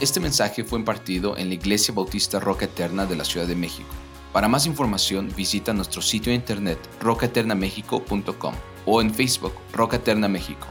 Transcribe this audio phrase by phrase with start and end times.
[0.00, 3.88] Este mensaje fue impartido en la Iglesia Bautista Roca Eterna de la Ciudad de México.
[4.32, 8.54] Para más información visita nuestro sitio de internet rocaeternamexico.com
[8.86, 10.68] o en Facebook Roca Eterna México.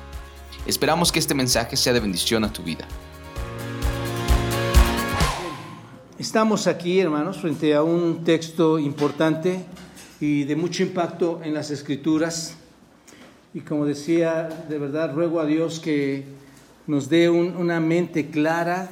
[0.65, 2.87] Esperamos que este mensaje sea de bendición a tu vida.
[6.17, 9.65] Estamos aquí, hermanos, frente a un texto importante
[10.21, 12.55] y de mucho impacto en las escrituras.
[13.53, 16.23] Y como decía, de verdad ruego a Dios que
[16.87, 18.89] nos dé una mente clara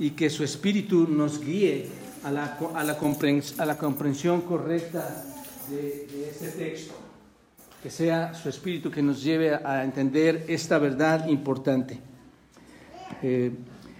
[0.00, 1.86] y que su espíritu nos guíe
[2.24, 5.24] a la, a la, comprensión, a la comprensión correcta
[5.68, 6.94] de, este texto.
[7.82, 12.00] Que sea su espíritu que nos lleve a entender esta verdad importante.
[13.22, 13.52] Eh,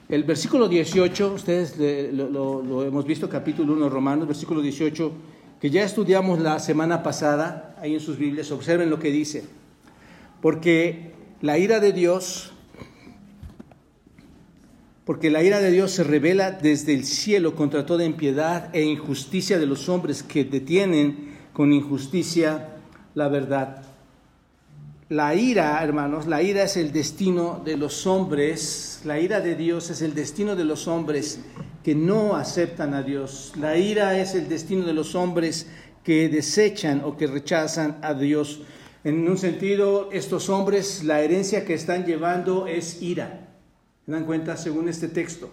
[0.09, 1.77] el versículo 18, ustedes
[2.13, 5.13] lo, lo, hemos visto, capítulo 1 Romanos, versículo 18,
[5.61, 9.45] que ya estudiamos la semana pasada, ahí en sus Biblias, observen lo que dice.
[10.41, 11.13] Porque
[11.43, 12.50] la ira de Dios,
[15.11, 19.59] porque la ira de Dios se revela desde el cielo contra toda impiedad e injusticia
[19.59, 22.77] de los hombres que detienen con injusticia
[23.17, 23.83] la verdad.
[25.09, 29.91] La ira, hermanos, la ira es el destino de los hombres, la ira de Dios
[29.91, 31.41] es el destino de los hombres
[31.83, 33.53] que no aceptan a Dios.
[33.59, 35.67] La ira es el destino de los hombres
[36.05, 38.61] que desechan o que rechazan a Dios.
[39.03, 43.50] En un sentido, estos hombres, la herencia que están llevando es ira.
[44.11, 45.51] ¿Se dan cuenta según este texto?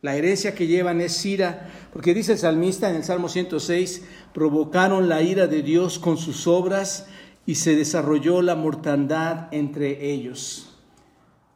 [0.00, 5.10] La herencia que llevan es ira, porque dice el salmista en el Salmo 106, provocaron
[5.10, 7.06] la ira de Dios con sus obras
[7.44, 10.74] y se desarrolló la mortandad entre ellos.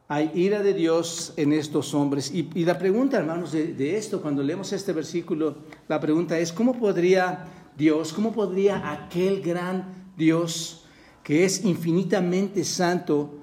[0.09, 2.31] Hay ira de Dios en estos hombres.
[2.31, 5.55] Y, la pregunta, hermanos, de, de, esto, cuando leemos este versículo,
[5.87, 10.85] la pregunta es, ¿cómo podría Dios, cómo podría aquel gran Dios
[11.23, 13.37] que es infinitamente santo,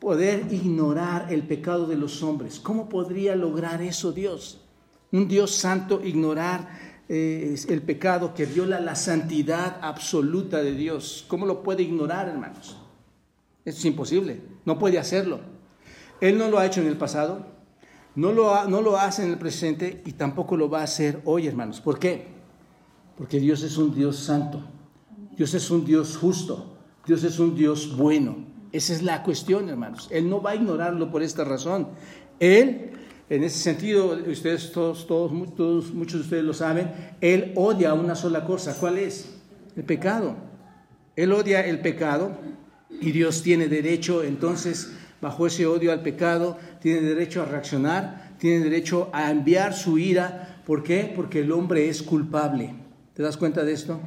[0.00, 2.58] poder ignorar el pecado de los hombres?
[2.58, 4.60] ¿Cómo podría lograr eso Dios?
[5.12, 6.68] Un Dios santo ignorar
[7.08, 11.24] el pecado que viola la santidad absoluta de Dios.
[11.28, 12.76] ¿Cómo lo puede ignorar, hermanos?
[13.64, 15.40] es imposible, no puede hacerlo.
[16.20, 17.46] Él no lo ha hecho en el pasado,
[18.14, 21.46] no lo, no lo hace en el presente y tampoco lo va a hacer hoy,
[21.46, 21.80] hermanos.
[21.80, 22.26] ¿Por qué?
[23.16, 24.62] Porque Dios es un Dios santo,
[25.36, 28.49] Dios es un Dios justo, Dios es un Dios bueno.
[28.72, 30.08] Esa es la cuestión, hermanos.
[30.10, 31.88] Él no va a ignorarlo por esta razón.
[32.38, 32.90] Él
[33.30, 35.30] en ese sentido, ustedes todos, todos,
[35.94, 38.76] muchos de ustedes lo saben, Él odia una sola cosa.
[38.76, 39.30] ¿Cuál es?
[39.76, 40.34] El pecado.
[41.14, 42.36] Él odia el pecado
[43.00, 48.64] y Dios tiene derecho, entonces, bajo ese odio al pecado, tiene derecho a reaccionar, tiene
[48.64, 50.62] derecho a enviar su ira.
[50.66, 51.12] ¿Por qué?
[51.14, 52.74] Porque el hombre es culpable.
[53.14, 54.00] ¿Te das cuenta de esto?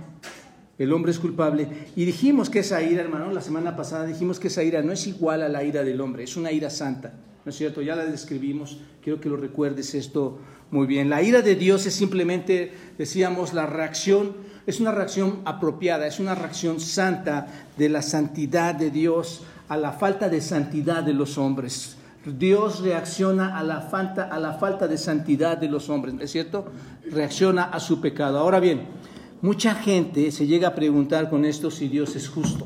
[0.77, 1.67] El hombre es culpable.
[1.95, 5.07] Y dijimos que esa ira, hermano, la semana pasada dijimos que esa ira no es
[5.07, 7.13] igual a la ira del hombre, es una ira santa.
[7.45, 7.81] ¿no es cierto?
[7.81, 10.39] Ya la describimos, quiero que lo recuerdes esto
[10.71, 11.09] muy bien.
[11.09, 14.33] La ira de Dios es simplemente, decíamos, la reacción,
[14.65, 17.47] es una reacción apropiada, es una reacción santa
[17.77, 21.97] de la santidad de Dios a la falta de santidad de los hombres.
[22.25, 26.71] Dios reacciona a la falta, a la falta de santidad de los hombres, ¿es cierto?
[27.11, 28.39] Reacciona a su pecado.
[28.39, 28.83] Ahora bien,
[29.43, 32.65] mucha gente se llega a preguntar con esto si Dios es justo.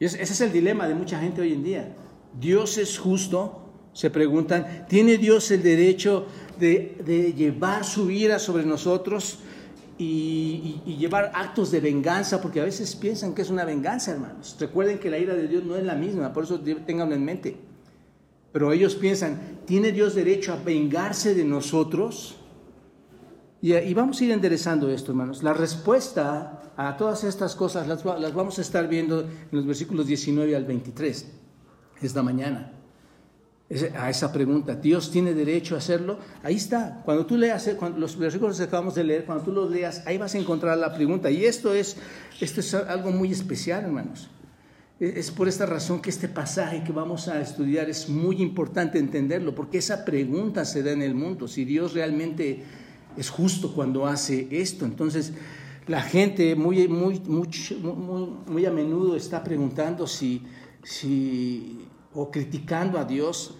[0.00, 1.94] ese es el dilema de mucha gente hoy en día.
[2.40, 6.26] Dios es justo, se preguntan, ¿tiene Dios el derecho
[6.58, 9.40] de, llevar su ira sobre nosotros
[9.98, 12.40] y, llevar actos de venganza?
[12.40, 14.56] Porque a veces piensan que es una venganza, hermanos.
[14.58, 17.58] Recuerden que la ira de Dios no es la misma, por eso tenganlo en mente.
[18.52, 22.36] Pero ellos piensan, ¿tiene Dios derecho a vengarse de nosotros?
[23.64, 25.42] Y, vamos a ir enderezando esto, hermanos.
[25.42, 30.54] La respuesta a todas estas cosas las, vamos a estar viendo en los versículos 19
[30.54, 31.26] al 23
[32.02, 32.72] esta mañana.
[33.98, 36.18] A esa pregunta, ¿Dios tiene derecho a hacerlo?
[36.42, 37.00] Ahí está.
[37.06, 40.18] Cuando tú leas cuando los versículos que acabamos de leer, cuando tú los leas, ahí
[40.18, 41.30] vas a encontrar la pregunta.
[41.30, 41.96] Y esto es,
[42.42, 44.28] esto es algo muy especial, hermanos.
[45.00, 48.98] E, es por esta razón que este pasaje que vamos a estudiar es muy importante
[48.98, 52.83] entenderlo, porque esa pregunta se da en el mundo, si Dios realmente
[53.16, 54.84] es justo cuando hace esto.
[54.84, 55.32] Entonces,
[55.86, 60.42] la gente muy, muy, muy, a menudo está preguntando si,
[60.82, 63.56] si o criticando a Dios,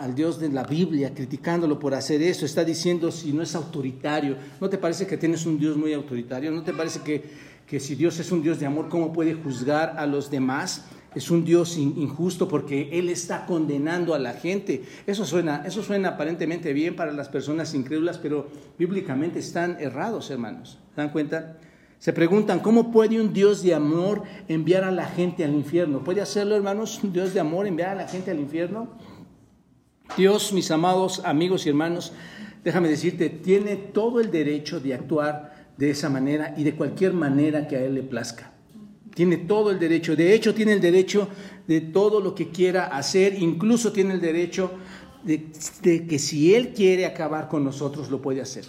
[0.00, 4.36] al Dios de la Biblia, criticándolo por hacer eso, está diciendo si no es autoritario.
[4.60, 6.50] ¿No te parece que tienes un Dios muy autoritario?
[6.50, 7.24] ¿No te parece que,
[7.66, 10.84] que si Dios es un Dios de amor, ¿cómo puede juzgar a los demás?
[11.18, 14.84] Es un Dios injusto porque Él está condenando a la gente.
[15.04, 18.46] Eso suena, eso suena aparentemente bien para las personas incrédulas, pero
[18.78, 20.78] bíblicamente están errados, hermanos.
[20.94, 21.58] ¿Se dan cuenta?
[21.98, 26.04] Se preguntan, ¿cómo puede un Dios de amor enviar a la gente al infierno?
[26.04, 28.86] ¿Puede hacerlo, hermanos, un Dios de amor enviar a la gente al infierno?
[30.16, 32.12] Dios, mis amados amigos y hermanos,
[32.62, 37.66] déjame decirte, tiene todo el derecho de actuar de esa manera y de cualquier manera
[37.66, 38.52] que a Él le plazca.
[39.18, 40.14] Tiene todo el derecho.
[40.14, 41.26] De hecho, tiene el derecho
[41.66, 43.42] de todo lo que quiera hacer.
[43.42, 44.70] Incluso tiene el derecho
[45.24, 45.50] de,
[46.06, 48.64] que si Él quiere acabar con nosotros, lo puede hacer.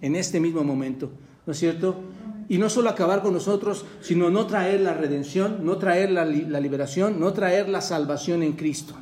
[0.00, 1.10] En este mismo momento.
[1.44, 1.96] ¿No es cierto?
[2.48, 6.60] Y no solo acabar con nosotros, sino no traer la redención, no traer la, la
[6.60, 8.94] liberación, no traer la salvación en Cristo.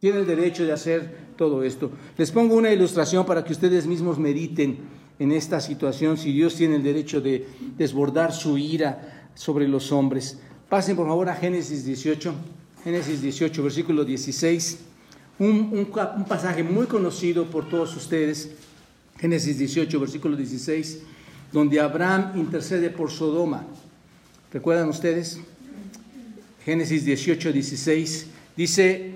[0.00, 1.92] Tiene el derecho de hacer todo esto.
[2.16, 4.78] Les pongo una ilustración para que ustedes mismos mediten
[5.20, 10.36] en esta situación, si Dios tiene el derecho de desbordar su ira sobre los hombres.
[10.68, 12.34] Pasen por favor a Génesis 18,
[12.82, 14.78] Génesis 18, versículo 16,
[15.38, 18.50] un, un, pasaje muy conocido por todos ustedes,
[19.16, 21.02] Génesis 18, versículo 16,
[21.52, 23.64] donde Abraham intercede por Sodoma.
[24.52, 25.38] ¿Recuerdan ustedes?
[26.64, 28.26] Génesis 18, 16,
[28.56, 29.14] dice,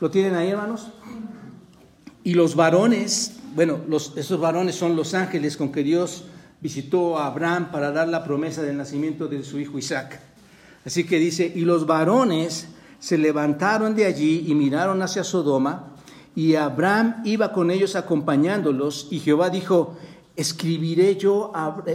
[0.00, 0.88] ¿Lo tienen ahí, hermanos?
[2.22, 6.24] Y los varones, bueno, los, esos varones son los ángeles con que Dios
[6.62, 10.20] visitó a Abraham para dar la promesa del nacimiento de su hijo Isaac.
[10.86, 12.68] Así que dice, y los varones
[13.00, 15.88] se levantaron de allí y miraron hacia Sodoma,
[16.34, 19.96] y Abraham iba con ellos acompañándolos, y Jehová dijo,
[20.36, 21.52] escribiré yo,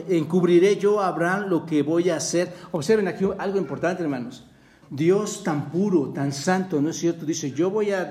[0.09, 2.53] encubriré yo a Abraham lo que voy a hacer.
[2.71, 4.45] Observen aquí algo importante, hermanos.
[4.89, 7.25] Dios tan puro, tan santo, ¿no es cierto?
[7.25, 8.09] Dice, yo voy a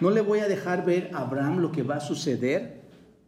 [0.00, 2.77] no le voy a dejar ver a Abraham lo que va a suceder.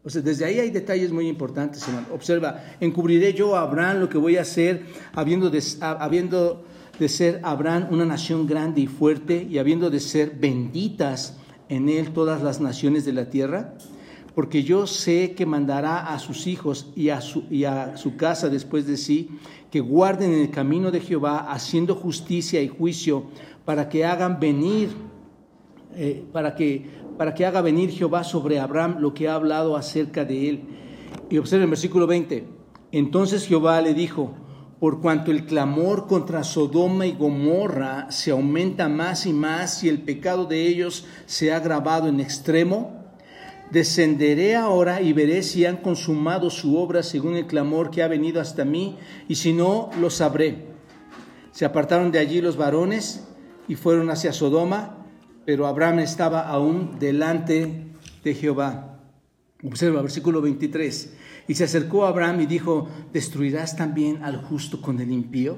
[0.07, 2.09] Sea, desde ahí hay detalles muy importantes, hermano.
[2.13, 6.65] Observa, encubriré yo a Abraham lo que voy a hacer, habiendo de, habiendo
[6.99, 11.37] de ser Abraham una nación grande y fuerte, y habiendo de ser benditas
[11.69, 13.75] en él todas las naciones de la tierra
[14.35, 18.49] porque yo sé que mandará a sus hijos y a su, y a su casa
[18.49, 19.29] después de sí,
[19.71, 23.25] que guarden el camino de Jehová, haciendo justicia y juicio,
[23.65, 24.91] para que hagan venir,
[25.95, 26.87] eh, para, que,
[27.21, 30.63] para que haga venir Jehová sobre Abraham lo que ha hablado acerca de él.
[31.29, 32.47] Y observen el versículo 20.
[32.93, 34.33] Entonces Jehová le dijo,
[34.79, 40.01] por cuanto el clamor contra Sodoma y Gomorra se aumenta más y más y el
[40.01, 43.05] pecado de ellos se ha agravado en extremo,
[43.71, 48.41] Descenderé ahora y veré si han consumado su obra según el clamor que ha venido
[48.41, 48.97] hasta mí,
[49.29, 50.69] y si no, lo sabré.
[51.53, 53.27] Se apartaron de allí los varones
[53.69, 55.00] y fueron hacia Sodoma,
[55.51, 57.89] pero Abraham estaba aún delante
[58.23, 59.01] de Jehová.
[59.65, 61.13] Observa, versículo 23.
[61.49, 65.57] Y se acercó a Abraham y dijo, ¿destruirás también al justo con el impío?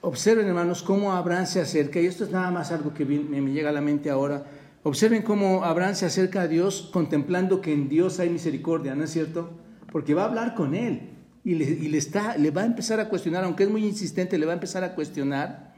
[0.00, 3.68] Observen, hermanos, cómo Abraham se acerca, y esto es nada más algo que me llega
[3.68, 4.46] a la mente ahora
[4.82, 9.10] Observen cómo Abraham se acerca a Dios contemplando que en Dios hay misericordia, ¿no es
[9.10, 9.50] cierto?
[9.92, 11.10] Porque va a hablar con él
[11.44, 14.52] y, le, está, le va a empezar a cuestionar, aunque es muy insistente, le va
[14.52, 15.73] a empezar a cuestionar,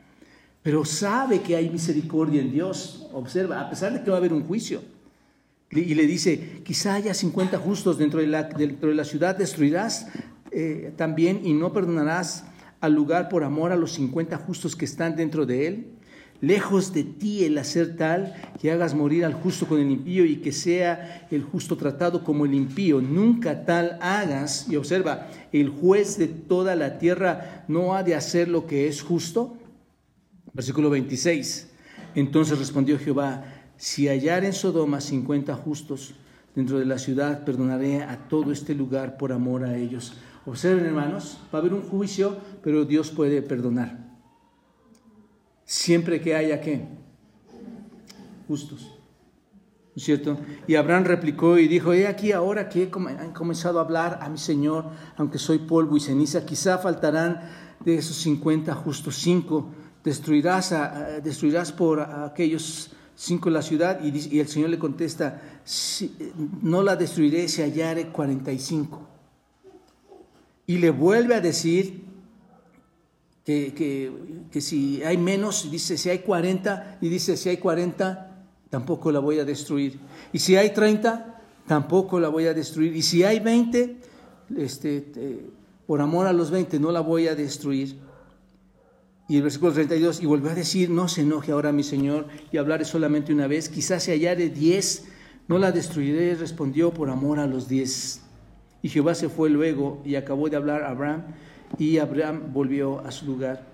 [0.66, 3.06] pero sabe que hay misericordia en Dios.
[3.12, 4.80] Observa, a pesar de que va a haber un juicio.
[5.70, 10.08] Y le dice, quizá haya 50 justos dentro de la, ciudad, destruirás
[10.50, 12.46] eh, también y no perdonarás
[12.80, 15.86] al lugar por amor a los 50 justos que están dentro de él.
[16.40, 20.38] Lejos de ti el hacer tal que hagas morir al justo con el impío y
[20.38, 23.00] que sea el justo tratado como el impío.
[23.00, 24.66] Nunca tal hagas.
[24.68, 29.00] Y observa, el juez de toda la tierra no ha de hacer lo que es
[29.00, 29.56] justo.
[30.56, 31.68] Versículo 26.
[32.16, 33.44] Entonces respondió Jehová,
[33.76, 36.14] si hallar en Sodoma cincuenta justos
[36.56, 40.14] dentro de la ciudad, perdonaré a todo este lugar por amor a ellos.
[40.46, 44.06] Observen hermanos, va a haber un juicio, pero Dios puede perdonar
[45.66, 46.86] siempre que haya qué?
[48.48, 48.92] Justos.
[49.94, 50.38] ¿No es cierto?
[50.66, 54.38] Y Abraham replicó y dijo, he aquí ahora que he comenzado a hablar a mi
[54.38, 57.40] Señor, aunque soy polvo y ceniza, quizá faltarán
[57.84, 59.72] de esos 50 justos cinco.
[60.06, 60.72] Destruirás,
[61.24, 63.98] destruirás por aquellos cinco la ciudad.
[64.04, 65.42] Y, el Señor le contesta,
[66.62, 69.00] no la destruiré si hallare 45.
[70.68, 72.04] Y le vuelve a decir,
[73.44, 79.18] que, si hay menos, dice si hay 40, y dice si hay 40, tampoco la
[79.18, 79.98] voy a destruir.
[80.32, 82.94] Y si hay 30, tampoco la voy a destruir.
[82.94, 83.96] Y si hay 20,
[84.56, 85.48] este,
[85.84, 88.05] por amor a los 20, no la voy a destruir.
[89.28, 92.58] Y el versículo 32, y volvió a decir, no se enoje ahora mi Señor, y
[92.58, 95.04] hablaré solamente una vez, quizás se hallare 10,
[95.48, 98.22] no la destruiré, respondió por amor a los 10.
[98.82, 101.22] Y Jehová se fue luego y acabó de hablar a Abraham
[101.78, 103.64] y Abraham volvió a su lugar.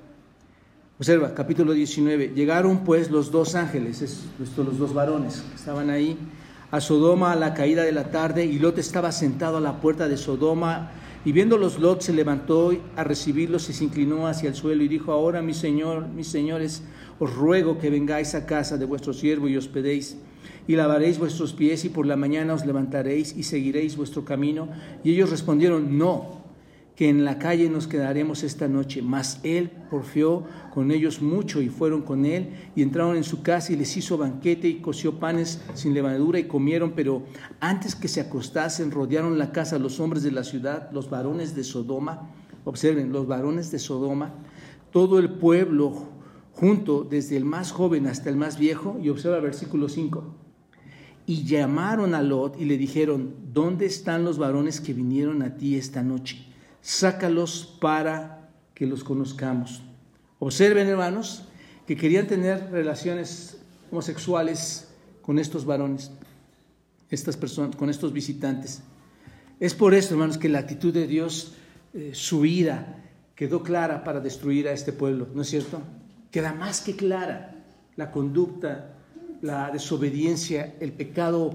[0.99, 2.33] Observa, capítulo 19.
[2.35, 6.17] Llegaron pues los dos ángeles, estos los dos varones que estaban ahí,
[6.71, 10.09] a Sodoma a la caída de la tarde, y Lot estaba sentado a la puerta
[10.09, 10.93] de Sodoma,
[11.25, 15.13] y viéndolos Lot se levantó a recibirlos y se inclinó hacia el suelo y dijo,
[15.13, 16.83] ahora mi señor, mis señores,
[17.19, 20.17] os ruego que vengáis a casa de vuestro siervo y hospedéis,
[20.67, 24.69] y lavaréis vuestros pies, y por la mañana os levantaréis y seguiréis vuestro camino.
[25.05, 26.42] Y ellos respondieron, no,
[27.03, 29.03] que en la calle nos quedaremos esta noche.
[29.03, 33.73] Mas él porfió con ellos mucho y fueron con él y entraron en su casa
[33.73, 37.25] y les hizo banquete y coció panes sin levadura y comieron, pero
[37.59, 41.65] antes que se acostasen rodearon la casa los hombres de la ciudad, los varones de
[41.65, 42.31] Sodoma.
[42.65, 44.35] Observen, los varones de Sodoma,
[44.93, 46.05] todo el pueblo
[46.53, 50.37] junto, desde el más joven hasta el más viejo, y observa versículo 5.
[51.27, 55.75] Y llamaron a Lot y le dijeron, ¿dónde están los varones que vinieron a ti
[55.75, 56.52] esta noche?
[56.83, 59.83] Sácalos para que los conozcamos.
[60.39, 61.45] Observen, hermanos,
[61.87, 63.59] que querían tener relaciones
[63.91, 64.89] homosexuales
[65.23, 66.11] con estos varones,
[67.09, 68.83] estas personas, con estos visitantes.
[69.61, 71.55] Es por esto, hermanos, que la actitud de Dios,
[71.95, 72.99] eh, su ira,
[73.37, 75.81] quedó clara para destruir a este pueblo, ¿no es cierto?
[76.31, 77.65] Queda más que clara
[77.97, 78.95] la conducta,
[79.41, 81.53] la desobediencia, el pecado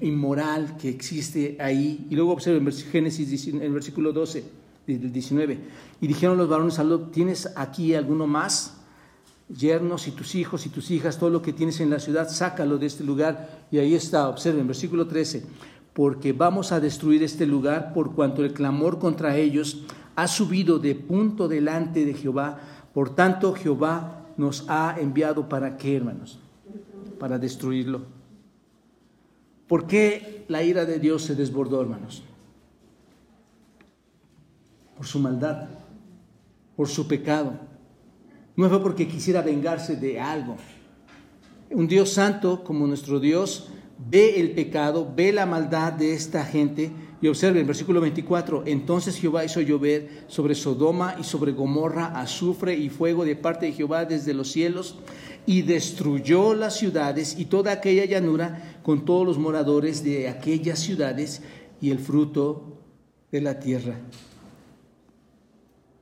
[0.00, 2.06] inmoral que existe ahí.
[2.10, 4.44] Y luego observen Génesis, en el versículo 12
[4.86, 5.58] del 19.
[6.00, 8.76] Y dijeron los varones a ¿tienes aquí alguno más?
[9.48, 12.78] Yernos y tus hijos y tus hijas, todo lo que tienes en la ciudad, sácalo
[12.78, 13.66] de este lugar.
[13.70, 15.44] Y ahí está, observen, versículo 13,
[15.92, 19.82] porque vamos a destruir este lugar por cuanto el clamor contra ellos
[20.14, 22.60] ha subido de punto delante de Jehová.
[22.92, 26.38] Por tanto, Jehová nos ha enviado para qué, hermanos?
[27.18, 28.19] Para destruirlo.
[29.70, 32.24] ¿Por qué la ira de Dios se desbordó, hermanos?
[35.00, 35.66] por su maldad,
[36.76, 37.54] por su pecado.
[38.54, 40.56] No fue porque quisiera vengarse de algo.
[41.70, 46.92] Un Dios santo como nuestro Dios ve el pecado, ve la maldad de esta gente.
[47.22, 52.90] Y observen, versículo 24, entonces Jehová hizo llover sobre Sodoma y sobre Gomorra azufre y
[52.90, 54.98] fuego de parte de Jehová desde los cielos
[55.46, 61.42] y destruyó las ciudades y toda aquella llanura con todos los moradores de aquellas ciudades
[61.80, 62.78] y el fruto
[63.32, 63.96] de la tierra.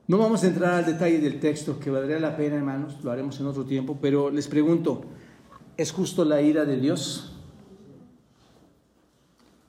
[0.07, 3.39] No vamos a entrar al detalle del texto, que valdría la pena, hermanos, lo haremos
[3.39, 5.03] en otro tiempo, pero les pregunto,
[5.77, 7.33] ¿es justo la ira de Dios?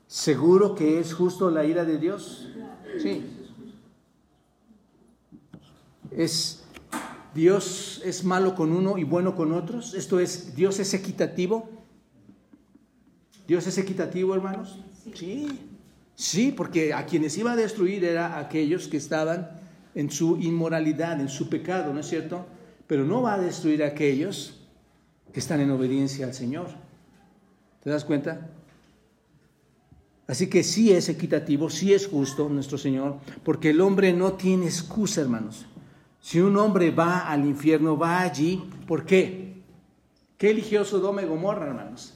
[0.07, 2.49] ¿Seguro que es justo la ira de Dios?
[3.01, 3.23] Sí.
[6.09, 6.60] ¿Es
[7.33, 9.93] Dios es malo con uno y bueno con otros?
[9.93, 11.69] Esto es, ¿Dios es equitativo?
[13.47, 14.79] ¿Dios es equitativo, hermanos?
[15.13, 15.47] Sí.
[16.15, 19.49] Sí, porque a quienes iba a destruir era aquellos que estaban
[19.95, 22.45] en su inmoralidad, en su pecado, ¿no es cierto?
[22.87, 24.59] Pero no va a destruir a aquellos
[25.33, 26.67] que están en obediencia al Señor.
[27.83, 28.49] ¿Te das cuenta?
[30.27, 34.65] Así que sí es equitativo, sí es justo nuestro Señor, porque el hombre no tiene
[34.65, 35.65] excusa, hermanos.
[36.21, 39.63] Si un hombre va al infierno, va allí, ¿por qué?
[40.37, 42.13] ¿Qué eligió Sodoma y Gomorra, hermanos?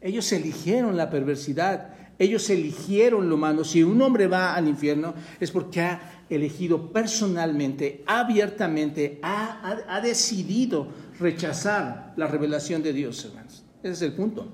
[0.00, 3.64] Ellos eligieron la perversidad, ellos eligieron lo malo.
[3.64, 10.88] Si un hombre va al infierno es porque ha elegido personalmente, abiertamente, ha, decidido
[11.20, 13.64] rechazar la revelación de Dios, hermanos.
[13.82, 14.48] Ese es el punto.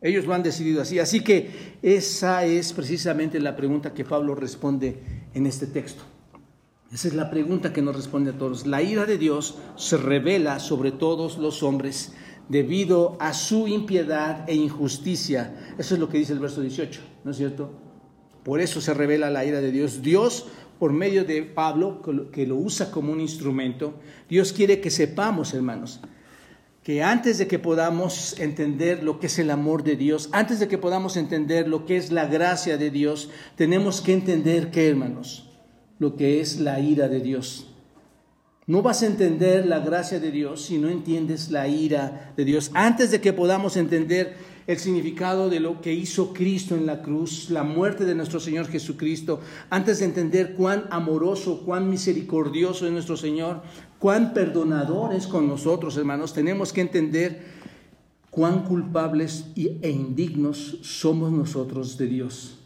[0.00, 0.98] Ellos lo han decidido así.
[0.98, 4.98] Así que esa es precisamente la pregunta que Pablo responde
[5.34, 6.02] en este texto.
[6.92, 8.66] Esa es la pregunta que nos responde a todos.
[8.66, 12.12] La ira de Dios se revela sobre todos los hombres
[12.48, 15.74] debido a su impiedad e injusticia.
[15.78, 17.70] Eso es lo que dice el verso 18, ¿no es cierto?
[18.42, 20.02] Por eso se revela la ira de Dios.
[20.02, 20.48] Dios,
[20.80, 23.94] por medio de Pablo, que lo usa como un instrumento,
[24.28, 26.00] Dios quiere que sepamos, hermanos,
[26.82, 30.66] que antes de que podamos entender lo que es el amor de Dios, antes de
[30.66, 35.49] que podamos entender lo que es la gracia de Dios, tenemos que entender que, hermanos,
[36.00, 37.68] lo que es la ira de Dios.
[38.66, 42.70] No vas a entender la gracia de Dios si no entiendes la ira de Dios.
[42.74, 47.50] Antes de que podamos entender el significado de lo que hizo Cristo en la cruz,
[47.50, 53.16] la muerte de nuestro Señor Jesucristo, antes de entender cuán amoroso, cuán misericordioso es nuestro
[53.16, 53.62] Señor,
[53.98, 57.42] cuán perdonador es con nosotros, hermanos, tenemos que entender
[58.30, 62.56] cuán culpables e indignos somos nosotros de Dios.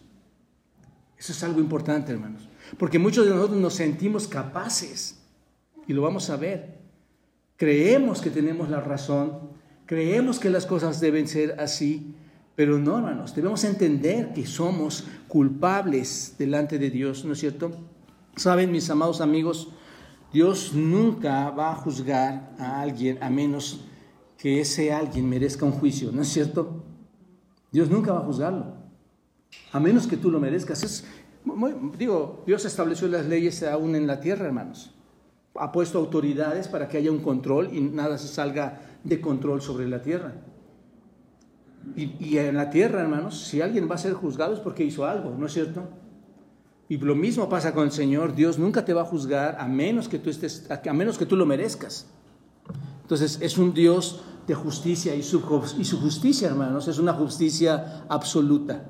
[1.18, 2.46] Eso es algo importante, hermanos,
[2.78, 5.20] porque muchos de nosotros nos sentimos capaces,
[5.86, 6.78] y lo vamos a ver.
[7.56, 9.54] Creemos que tenemos la razón,
[9.86, 12.14] Creemos que las cosas deben ser así,
[12.56, 17.72] pero no, hermanos, debemos entender que somos culpables delante de Dios, ¿no es cierto?
[18.36, 19.68] Saben, mis amados amigos,
[20.32, 23.84] Dios nunca va a juzgar a alguien a menos
[24.38, 26.82] que ese alguien merezca un juicio, ¿no es cierto?
[27.70, 28.76] Dios nunca va a juzgarlo,
[29.70, 30.82] a menos que tú lo merezcas.
[30.82, 31.04] Es,
[31.98, 34.94] digo, Dios estableció las leyes aún en la tierra, hermanos.
[35.56, 39.88] ha puesto autoridades para que haya un control y nada se salga de control sobre
[39.88, 40.32] la tierra.
[41.96, 45.34] Y, en la tierra, hermanos, si alguien va a ser juzgado es porque hizo algo,
[45.38, 45.82] ¿no es cierto?
[46.88, 48.34] Y lo mismo pasa con el Señor.
[48.34, 51.36] Dios nunca te va a juzgar a menos que tú estés, a menos que tú
[51.36, 52.06] lo merezcas.
[53.02, 58.84] Entonces es un Dios de justicia y su justicia, hermanos, es una justicia absoluta.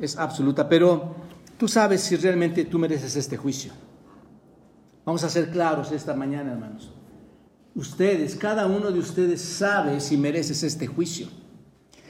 [0.00, 0.68] Es absoluta.
[0.68, 1.14] Pero
[1.58, 3.72] tú sabes si realmente tú mereces este juicio.
[5.04, 6.92] Vamos a ser claros esta mañana, hermanos.
[7.74, 11.28] Ustedes, cada uno de ustedes sabe si mereces este juicio.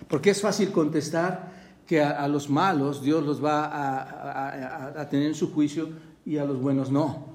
[0.09, 1.53] Porque es fácil contestar
[1.87, 5.89] que a, los malos Dios los va a, a, tener en su juicio
[6.25, 7.27] y a los buenos no.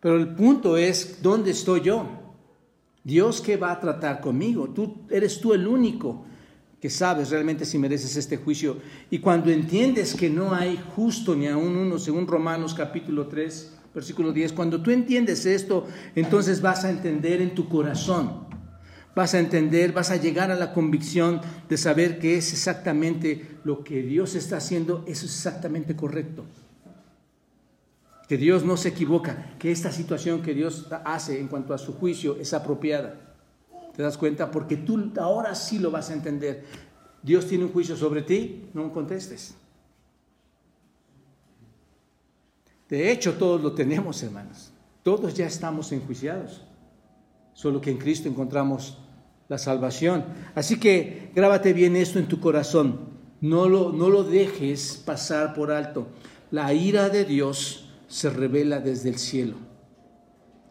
[0.00, 2.06] Pero el punto es, ¿dónde estoy yo?
[3.02, 4.68] Dios qué va a tratar conmigo.
[4.68, 6.24] Tú eres tú el único
[6.80, 8.78] que sabes realmente si mereces este juicio.
[9.10, 14.32] Y cuando entiendes que no hay justo ni aún uno, según Romanos capítulo 3, versículo
[14.32, 18.46] 10, cuando tú entiendes esto, entonces vas a entender en tu corazón,
[19.14, 23.82] vas a entender, vas a llegar a la convicción de saber que es exactamente lo
[23.82, 26.44] que Dios está haciendo, eso es exactamente correcto.
[28.28, 31.94] Que Dios no se equivoca, que esta situación que Dios hace en cuanto a su
[31.94, 33.27] juicio es apropiada.
[33.98, 34.48] ¿Te das cuenta?
[34.48, 36.64] Porque tú ahora sí lo vas a entender.
[37.20, 39.56] Dios tiene un juicio sobre ti, no contestes.
[42.88, 44.70] De hecho, todos lo tenemos, hermanos.
[45.02, 46.62] Todos ya estamos enjuiciados.
[47.54, 48.98] Solo que en Cristo encontramos
[49.48, 50.24] la salvación.
[50.54, 53.00] Así que grábate bien esto en tu corazón.
[53.40, 56.06] No lo, no lo dejes pasar por alto.
[56.52, 59.67] La ira de Dios se revela desde el cielo.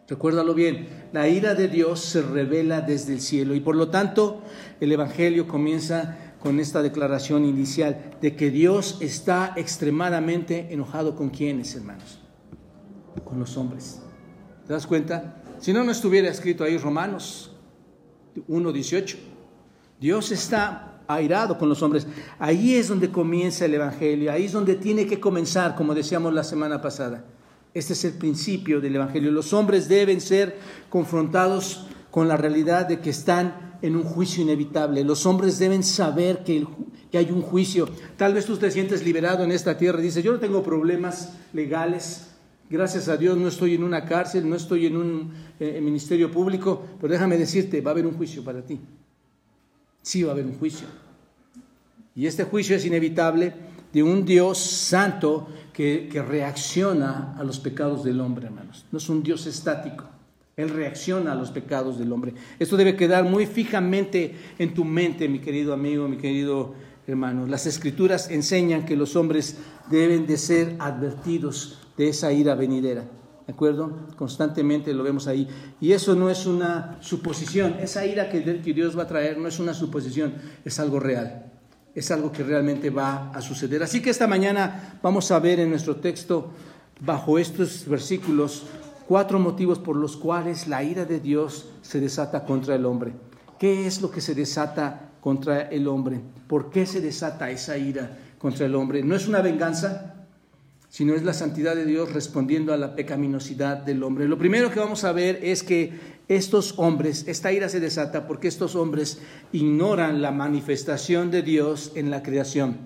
[0.08, 4.40] Recuérdalo bien, la ira de Dios se revela desde el cielo y por lo tanto
[4.80, 11.74] el Evangelio comienza con esta declaración inicial de que Dios está extremadamente enojado con quienes,
[11.74, 12.20] hermanos,
[13.22, 14.00] con los hombres.
[14.66, 15.42] ¿Te das cuenta?
[15.58, 17.50] Si no, no estuviera escrito ahí Romanos
[18.48, 19.16] 1.18.
[20.00, 22.06] Dios está airado con los hombres.
[22.38, 26.44] Ahí es donde comienza el Evangelio, ahí es donde tiene que comenzar, como decíamos la
[26.44, 27.24] semana pasada.
[27.78, 29.30] Este es el principio del Evangelio.
[29.30, 30.58] Los hombres deben ser
[30.90, 35.04] confrontados con la realidad de que están en un juicio inevitable.
[35.04, 36.66] Los hombres deben saber que,
[37.12, 37.88] hay un juicio.
[38.16, 41.34] Tal vez tú te sientes liberado en esta tierra y dices, yo no tengo problemas
[41.52, 42.32] legales,
[42.68, 46.84] gracias a Dios no estoy en una cárcel, no estoy en un eh, ministerio público,
[47.00, 48.80] pero déjame decirte, va a haber un juicio para ti.
[50.02, 50.88] Sí va a haber un juicio.
[52.16, 53.54] Y este juicio es inevitable
[53.92, 58.84] de un Dios santo que, reacciona a los pecados del hombre, hermanos.
[58.90, 60.06] No es un Dios estático.
[60.56, 62.34] Él reacciona a los pecados del hombre.
[62.58, 66.74] Esto debe quedar muy fijamente en tu mente, mi querido amigo, mi querido
[67.06, 67.46] hermano.
[67.46, 69.56] Las escrituras enseñan que los hombres
[69.88, 73.04] deben de ser advertidos de esa ira venidera.
[73.46, 74.08] ¿De acuerdo?
[74.16, 75.46] Constantemente lo vemos ahí.
[75.80, 77.76] Y eso no es una suposición.
[77.80, 81.47] Esa ira que Dios va a traer no es una suposición, es algo real.
[81.98, 83.82] Es algo que realmente va a suceder.
[83.82, 86.52] Así que esta mañana vamos a ver en nuestro texto,
[87.00, 88.66] bajo estos versículos,
[89.08, 93.14] cuatro motivos por los cuales la ira de Dios se desata contra el hombre.
[93.58, 96.20] ¿Qué es lo que se desata contra el hombre?
[96.46, 99.02] ¿Por qué se desata esa ira contra el hombre?
[99.02, 100.14] No es una venganza,
[100.88, 104.28] sino es la santidad de Dios respondiendo a la pecaminosidad del hombre.
[104.28, 108.48] Lo primero que vamos a ver es que estos hombres, esta ira se desata porque
[108.48, 109.18] estos hombres
[109.52, 112.76] ignoran la manifestación de Dios en la creación.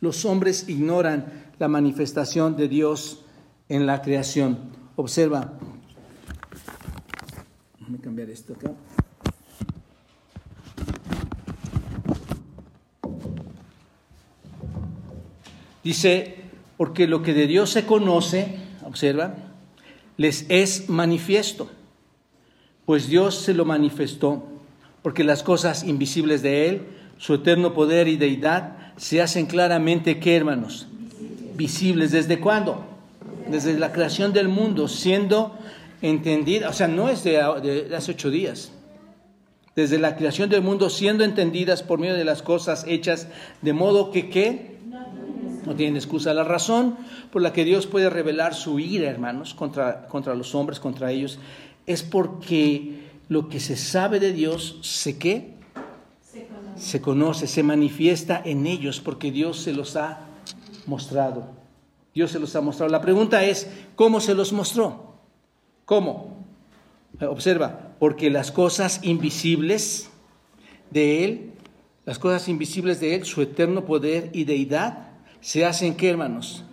[0.00, 3.24] Los hombres ignoran la manifestación de Dios
[3.68, 4.58] en la creación.
[4.96, 5.54] Observa.
[7.80, 8.70] Déjame cambiar esto acá.
[15.82, 16.36] Dice,
[16.78, 19.34] porque lo que de Dios se conoce, observa,
[20.16, 21.68] les es manifiesto,
[22.86, 24.44] pues Dios se lo manifestó,
[25.02, 26.82] porque las cosas invisibles de Él,
[27.18, 30.86] su eterno poder y deidad, se hacen claramente, ¿qué hermanos?
[31.56, 32.10] Visibles.
[32.10, 32.94] ¿Desde cuándo?
[33.46, 35.56] desde la creación del mundo, siendo
[36.02, 38.72] entendida, o sea, no es de, hace ocho días,
[39.76, 43.28] desde la creación del mundo, siendo entendidas por medio de las cosas hechas,
[43.62, 44.74] de modo que, ¿qué?
[45.66, 46.34] No tienen excusa.
[46.34, 46.96] La razón
[47.32, 51.38] por la que Dios puede revelar su ira, hermanos, contra, contra los hombres, contra ellos,
[51.86, 55.54] es porque lo que se sabe de Dios, ¿se qué?
[56.20, 56.82] Se conoce.
[56.82, 60.26] se conoce, se manifiesta en ellos, porque Dios se los ha
[60.86, 61.48] mostrado.
[62.14, 62.90] Dios se los ha mostrado.
[62.90, 65.14] La pregunta es, ¿cómo se los mostró?
[65.84, 66.44] ¿Cómo?
[67.20, 70.10] Observa, porque las cosas invisibles
[70.90, 71.52] de Él,
[72.04, 75.08] las cosas invisibles de Él, su eterno poder y deidad,
[75.40, 76.64] se hacen, ¿qué hermanos?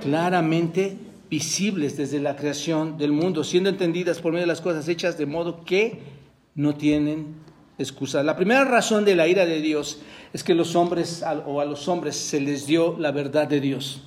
[0.00, 0.98] Claramente
[1.32, 5.24] visibles desde la creación del mundo, siendo entendidas por medio de las cosas hechas de
[5.24, 6.02] modo que
[6.54, 7.36] no tienen
[7.78, 8.22] excusa.
[8.22, 10.02] La primera razón de la ira de Dios
[10.34, 14.02] es que los hombres o a los hombres se les dio la verdad de Dios.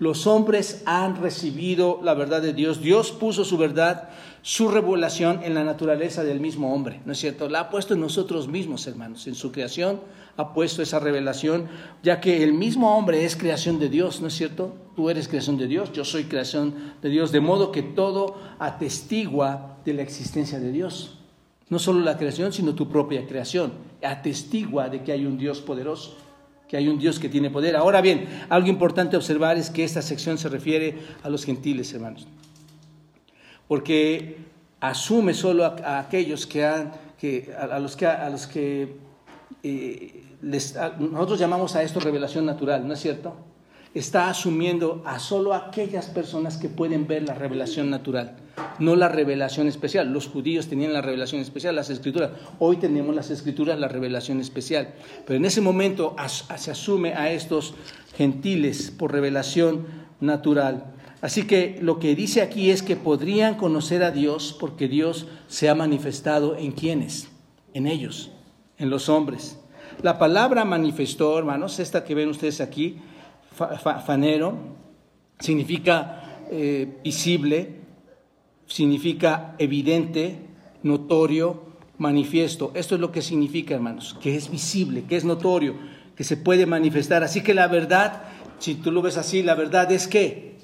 [0.00, 2.80] Los hombres han recibido la verdad de Dios.
[2.80, 4.08] Dios puso su verdad,
[4.40, 7.50] su revelación en la naturaleza del mismo hombre, ¿no es cierto?
[7.50, 9.26] La ha puesto en nosotros mismos, hermanos.
[9.26, 10.00] En su creación
[10.38, 11.68] ha puesto esa revelación,
[12.02, 14.74] ya que el mismo hombre es creación de Dios, ¿no es cierto?
[14.96, 19.76] Tú eres creación de Dios, yo soy creación de Dios, de modo que todo atestigua
[19.84, 21.18] de la existencia de Dios.
[21.68, 23.72] No solo la creación, sino tu propia creación.
[24.02, 26.16] Atestigua de que hay un Dios poderoso
[26.70, 27.74] que hay un Dios que tiene poder.
[27.74, 32.28] Ahora bien, algo importante observar es que esta sección se refiere a los gentiles, hermanos,
[33.66, 34.36] porque
[34.78, 36.92] asume solo a, aquellos que han,
[37.58, 38.96] a, los que, a los que
[39.64, 43.34] eh, nosotros llamamos a esto revelación natural, ¿no es cierto?
[43.94, 48.36] está asumiendo a solo aquellas personas que pueden ver la revelación natural,
[48.78, 50.12] no la revelación especial.
[50.12, 52.30] Los judíos tenían la revelación especial, las escrituras.
[52.58, 54.94] Hoy tenemos las escrituras, la revelación especial.
[55.26, 56.16] Pero en ese momento
[56.56, 57.74] se asume a estos
[58.16, 59.86] gentiles por revelación
[60.20, 60.94] natural.
[61.20, 65.68] Así que lo que dice aquí es que podrían conocer a Dios porque Dios se
[65.68, 67.28] ha manifestado en quienes,
[67.74, 68.30] en ellos,
[68.78, 69.58] en los hombres.
[70.02, 72.98] La palabra manifestó, hermanos, esta que ven ustedes aquí,
[74.06, 74.56] fanero,
[75.38, 77.79] significa eh, visible,
[78.70, 80.38] significa evidente,
[80.82, 81.64] notorio,
[81.98, 82.72] manifiesto.
[82.74, 85.74] Esto es lo que significa, hermanos, que es visible, que es notorio,
[86.16, 87.22] que se puede manifestar.
[87.22, 88.22] Así que la verdad,
[88.58, 90.56] si tú lo ves así, la verdad es que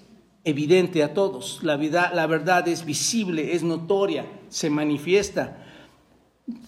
[0.45, 1.61] evidente a todos.
[1.63, 5.65] La, vida, la verdad es visible, es notoria, se manifiesta.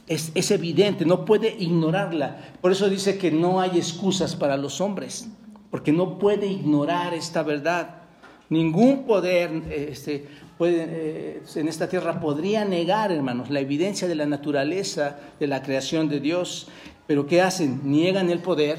[0.07, 2.55] Es, es evidente, no puede ignorarla.
[2.61, 5.31] Por eso dice que no hay excusas para los hombres
[5.71, 8.03] porque no puede ignorar esta verdad.
[8.49, 10.27] Ningún poder este,
[10.61, 16.09] eh, en esta tierra podría negar, hermanos, la evidencia de la naturaleza de la creación
[16.09, 16.69] de Dios.
[17.07, 17.81] Pero ¿qué hacen?
[17.85, 18.79] Niegan el poder,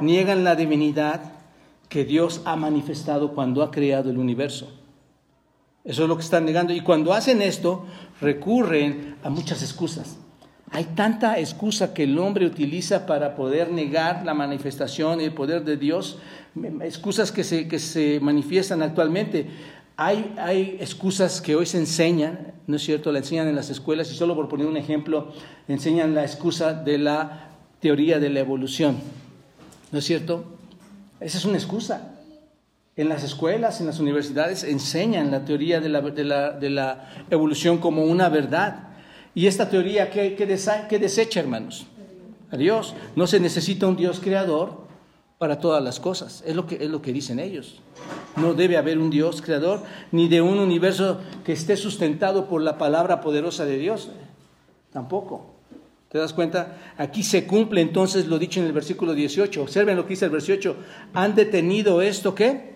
[0.00, 1.32] niegan la divinidad
[1.88, 4.72] que Dios ha manifestado cuando ha creado el universo.
[5.84, 6.72] Eso es lo que están negando.
[6.72, 7.84] Y cuando hacen esto,
[8.20, 10.16] recurren a muchas excusas.
[10.70, 15.62] Hay tanta excusa que el hombre utiliza para poder negar la manifestación y el poder
[15.62, 16.18] de Dios,
[16.80, 19.46] excusas que se, que se manifiestan actualmente.
[19.96, 23.12] Hay, hay, excusas que hoy se enseñan, ¿no es cierto?
[23.12, 25.32] La enseñan en las escuelas y solo por poner un ejemplo,
[25.68, 28.96] enseñan la excusa de la teoría de la evolución,
[29.92, 30.44] ¿no es cierto?
[31.20, 32.14] Esa es una excusa.
[32.96, 38.88] En las escuelas, en las universidades, enseñan la teoría de la, evolución como una verdad.
[39.34, 41.86] Y esta teoría que, que, desecha, hermanos,
[42.50, 42.94] a Dios.
[43.16, 44.86] No se necesita un Dios creador
[45.38, 46.44] para todas las cosas.
[46.46, 47.80] Es lo, que, es lo que dicen ellos.
[48.36, 52.78] No debe haber un Dios creador ni de un universo que esté sustentado por la
[52.78, 54.10] palabra poderosa de Dios.
[54.92, 55.54] Tampoco.
[56.08, 56.78] ¿Te das cuenta?
[56.96, 59.62] Aquí se cumple entonces lo dicho en el versículo 18.
[59.62, 60.76] Observen lo que dice el versículo 8.
[61.14, 62.74] Han detenido esto, ¿qué?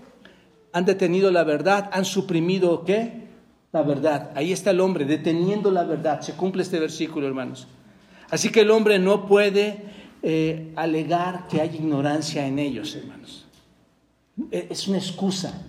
[0.73, 3.29] Han detenido la verdad, han suprimido, ¿qué?
[3.73, 4.31] la verdad.
[4.35, 6.21] Ahí está el hombre, deteniendo la verdad.
[6.21, 7.67] Se cumple este versículo, hermanos.
[8.31, 9.83] Así que el hombre no puede
[10.23, 13.47] eh, alegar que hay ignorancia en ellos, hermanos.
[14.51, 15.63] E, es una excusa.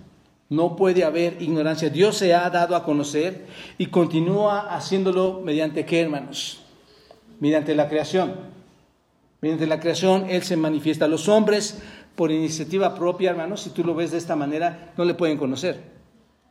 [0.48, 1.90] No puede haber ignorancia.
[1.90, 3.46] Dios se ha dado a conocer
[3.78, 6.62] y continúa haciéndolo mediante qué, hermanos?
[7.38, 8.34] Mediante la creación.
[9.40, 11.08] Mediante la creación Él se manifiesta.
[11.08, 11.80] Los hombres,
[12.16, 15.80] por iniciativa propia, hermanos, si tú lo ves de esta manera, no le pueden conocer.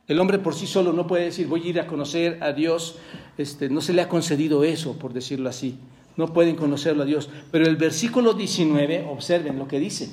[0.08, 2.96] El hombre por sí solo no puede decir, voy a ir a conocer a Dios.
[3.38, 5.78] Este, no se le ha concedido eso, por decirlo así.
[6.16, 7.30] No pueden conocerlo a Dios.
[7.52, 10.10] Pero el versículo 19, observen lo que dice.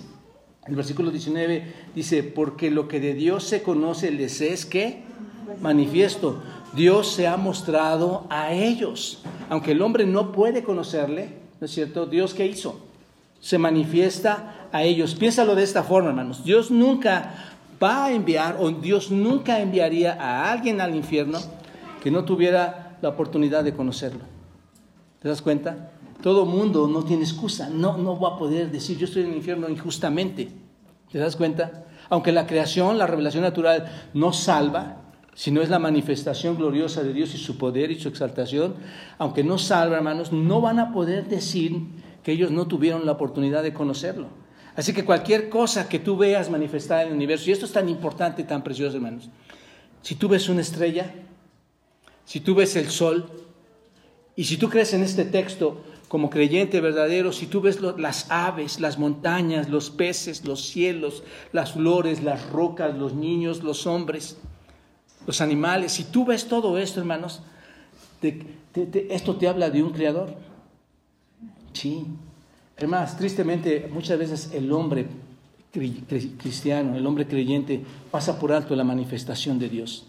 [0.67, 5.03] El versículo 19 dice, porque lo que de Dios se conoce les es que
[5.61, 6.41] manifiesto.
[6.73, 9.23] Dios se ha mostrado a ellos.
[9.49, 12.05] Aunque el hombre no puede conocerle, ¿no es cierto?
[12.05, 12.79] Dios qué hizo?
[13.39, 15.15] Se manifiesta a ellos.
[15.15, 16.43] Piénsalo de esta forma, hermanos.
[16.43, 17.33] Dios nunca
[17.81, 21.39] va a enviar, o Dios nunca enviaría a alguien al infierno
[22.03, 24.21] que no tuviera la oportunidad de conocerlo.
[25.21, 25.91] ¿Te das cuenta?
[26.21, 29.37] Todo mundo no tiene excusa, no, no va a poder decir yo estoy en el
[29.37, 30.49] infierno injustamente.
[31.11, 31.85] ¿Te das cuenta?
[32.09, 35.01] Aunque la creación, la revelación natural no salva,
[35.35, 38.75] sino es la manifestación gloriosa de Dios y su poder y su exaltación,
[39.19, 41.79] aunque no salva, hermanos, no van a poder decir
[42.23, 44.27] que ellos no tuvieron la oportunidad de conocerlo.
[44.75, 47.87] Así que cualquier cosa que tú veas manifestada en el universo, y esto es tan
[47.87, 49.29] importante y tan precioso, hermanos,
[50.01, 51.13] si tú ves una estrella,
[52.25, 53.29] si tú ves el sol,
[54.35, 58.79] y si tú crees en este texto como creyente verdadero, si tú ves las aves,
[58.79, 64.37] las montañas, los peces, los cielos, las flores, las rocas, los niños, los hombres,
[65.25, 67.41] los animales, si tú ves todo esto, hermanos,
[68.73, 70.33] esto te habla de un creador.
[71.73, 72.05] Sí.
[72.77, 75.07] Además, tristemente, muchas veces el hombre
[75.71, 80.07] cristiano, el hombre creyente, pasa por alto la manifestación de Dios.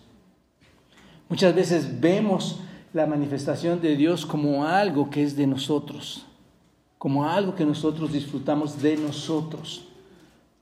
[1.28, 2.60] Muchas veces vemos
[2.92, 6.24] la manifestación de Dios como algo que es de nosotros,
[6.96, 9.84] como algo que nosotros disfrutamos de nosotros.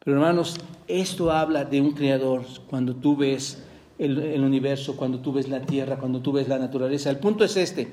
[0.05, 0.57] Pero hermanos,
[0.89, 3.63] esto habla de un creador cuando tú ves
[3.99, 7.11] el, universo, cuando tú ves la tierra, cuando tú ves la naturaleza.
[7.11, 7.89] El punto es este,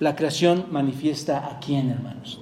[0.00, 2.40] la creación manifiesta a quién, hermanos?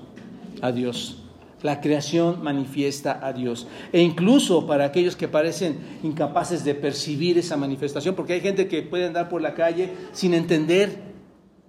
[0.60, 1.18] A Dios.
[1.62, 3.68] La creación manifiesta a Dios.
[3.92, 8.82] E incluso para aquellos que parecen incapaces de percibir esa manifestación, porque hay gente que
[8.82, 11.11] puede andar por la calle sin entender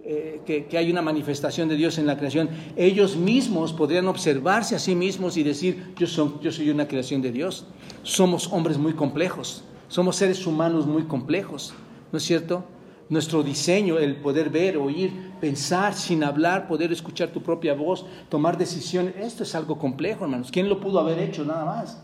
[0.05, 4.79] eh, que, hay una manifestación de Dios en la creación, ellos mismos podrían observarse a
[4.79, 7.67] sí mismos y decir, yo, yo soy una creación de Dios.
[8.03, 11.73] Somos hombres muy complejos, somos seres humanos muy complejos,
[12.11, 12.65] ¿no es cierto?
[13.07, 18.57] Nuestro diseño, el poder ver, oír, pensar sin hablar, poder escuchar tu propia voz, tomar
[18.57, 20.49] decisiones, esto es algo complejo, hermanos.
[20.51, 22.03] ¿Quién lo pudo haber hecho nada más?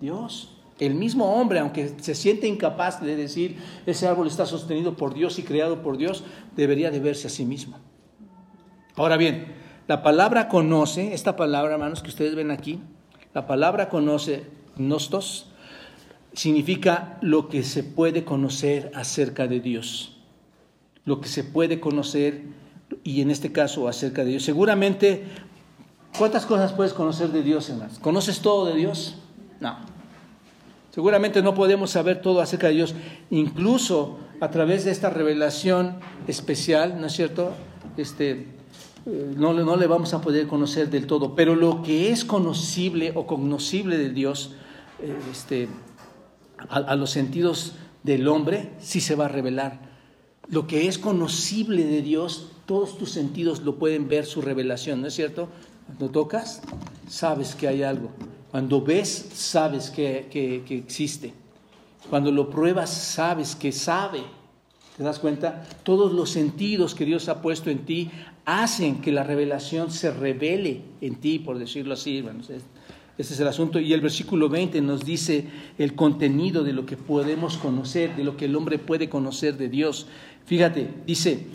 [0.00, 0.57] Dios.
[0.78, 5.38] El mismo hombre, aunque se siente incapaz de decir ese árbol está sostenido por Dios
[5.38, 6.24] y creado por Dios,
[6.56, 7.78] debería de verse a sí mismo.
[8.94, 9.54] Ahora bien,
[9.88, 12.80] la palabra conoce, esta palabra, hermanos, que ustedes ven aquí,
[13.34, 14.44] la palabra conoce,
[14.76, 15.50] nostos,
[16.32, 20.18] significa lo que se puede conocer acerca de Dios.
[21.04, 22.44] Lo que se puede conocer,
[23.02, 24.44] y en este caso acerca de Dios.
[24.44, 25.24] Seguramente,
[26.18, 27.98] ¿cuántas cosas puedes conocer de Dios, hermanos?
[27.98, 29.16] ¿Conoces todo de Dios?
[29.60, 29.97] No.
[30.98, 32.96] Seguramente no podemos saber todo acerca de Dios,
[33.30, 37.52] incluso a través de esta revelación especial, ¿no es cierto?
[37.96, 38.48] Este,
[39.06, 43.12] eh, no, no le vamos a poder conocer del todo, pero lo que es conocible
[43.14, 44.56] o cognoscible de Dios,
[45.00, 45.68] eh, este,
[46.68, 49.78] a, los sentidos del hombre, sí se va a revelar.
[50.48, 55.06] Lo que es conocible de Dios, todos tus sentidos lo pueden ver su revelación, ¿no
[55.06, 55.48] es cierto?
[55.86, 56.60] Cuando tocas,
[57.06, 58.10] sabes que hay algo.
[58.50, 61.32] Cuando ves, sabes que, existe.
[62.08, 64.22] Cuando lo pruebas, sabes que sabe.
[64.96, 65.64] ¿Te das cuenta?
[65.82, 68.10] Todos los sentidos que Dios ha puesto en ti
[68.46, 72.24] hacen que la revelación se revele en ti, por decirlo así.
[73.18, 73.78] ese es el asunto.
[73.78, 78.36] Y el versículo 20 nos dice el contenido de lo que podemos conocer, de lo
[78.38, 80.06] que el hombre puede conocer de Dios.
[80.46, 81.46] Fíjate, dice,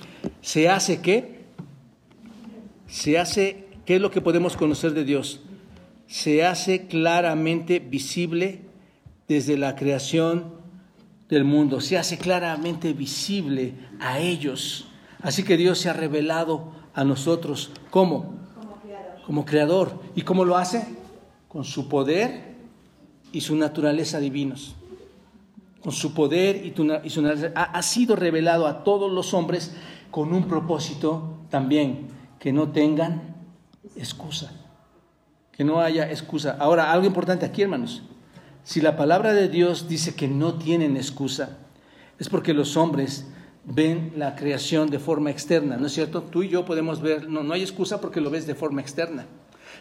[0.41, 1.41] ¿se hace qué?
[2.87, 5.41] Se hace, ¿qué es lo que podemos conocer de Dios?
[6.13, 8.61] Se hace claramente visible
[9.27, 10.53] desde la creación
[11.27, 14.85] del mundo, se hace claramente visible a ellos.
[15.23, 17.71] Así que Dios se ha revelado a nosotros.
[17.89, 18.35] ¿Cómo?
[18.53, 19.25] Como creador.
[19.25, 20.01] Como creador.
[20.13, 20.85] ¿Y cómo lo hace?
[21.47, 22.57] Con su poder
[23.31, 24.75] y su naturaleza divinos.
[25.81, 27.53] Con su poder y, su naturaleza.
[27.55, 29.73] Ha sido revelado a todos los hombres
[30.11, 33.35] con un propósito también, que no tengan
[33.95, 34.62] excusa
[35.55, 36.57] que no haya excusa.
[36.59, 38.03] Ahora, algo importante aquí, hermanos.
[38.63, 41.57] Si la palabra de Dios dice que no tienen excusa,
[42.19, 43.25] es porque los hombres
[43.65, 46.23] ven la creación de forma externa, ¿no es cierto?
[46.23, 49.25] Tú y yo podemos ver, no, no hay excusa porque lo ves de forma externa,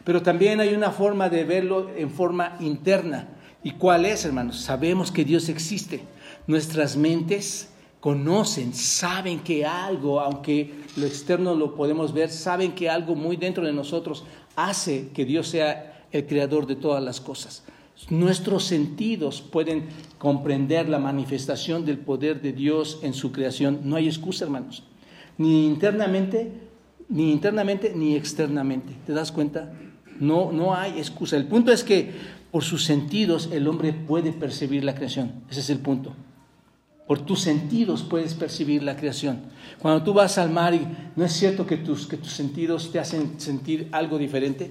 [0.04, 3.28] pero también hay una forma de verlo en forma interna.
[3.62, 4.60] ¿Y cuál es, hermanos?
[4.60, 6.02] Sabemos que Dios existe.
[6.48, 7.68] Nuestras mentes
[8.00, 13.64] conocen, saben que algo, aunque lo externo lo podemos ver, saben que algo muy dentro
[13.64, 14.24] de nosotros
[14.56, 17.64] hace que Dios sea el creador de todas las cosas.
[18.10, 19.84] Nuestros sentidos pueden
[20.18, 23.80] comprender la manifestación del poder de Dios en su creación.
[23.84, 24.82] No hay excusa, hermanos.
[25.38, 26.52] Ni internamente,
[27.08, 28.94] ni internamente, ni externamente.
[29.06, 29.72] ¿Te das cuenta?
[30.18, 31.36] No, no hay excusa.
[31.36, 32.10] El punto es que
[32.50, 35.32] por sus sentidos el hombre puede percibir la creación.
[35.50, 36.14] Ese es el punto.
[37.12, 39.40] Por tus sentidos puedes percibir la creación.
[39.80, 42.98] Cuando tú vas al mar y no es cierto que tus, que tus sentidos te
[42.98, 44.70] hacen sentir algo diferente.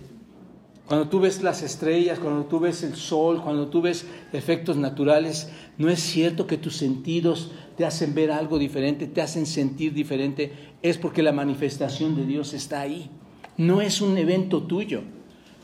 [0.88, 5.52] Cuando tú ves las estrellas, cuando tú ves el sol, cuando tú ves efectos naturales,
[5.78, 10.52] no es cierto que tus sentidos te hacen ver algo diferente, te hacen sentir diferente.
[10.82, 13.12] Es porque la manifestación de Dios está ahí.
[13.56, 15.04] No es un evento tuyo.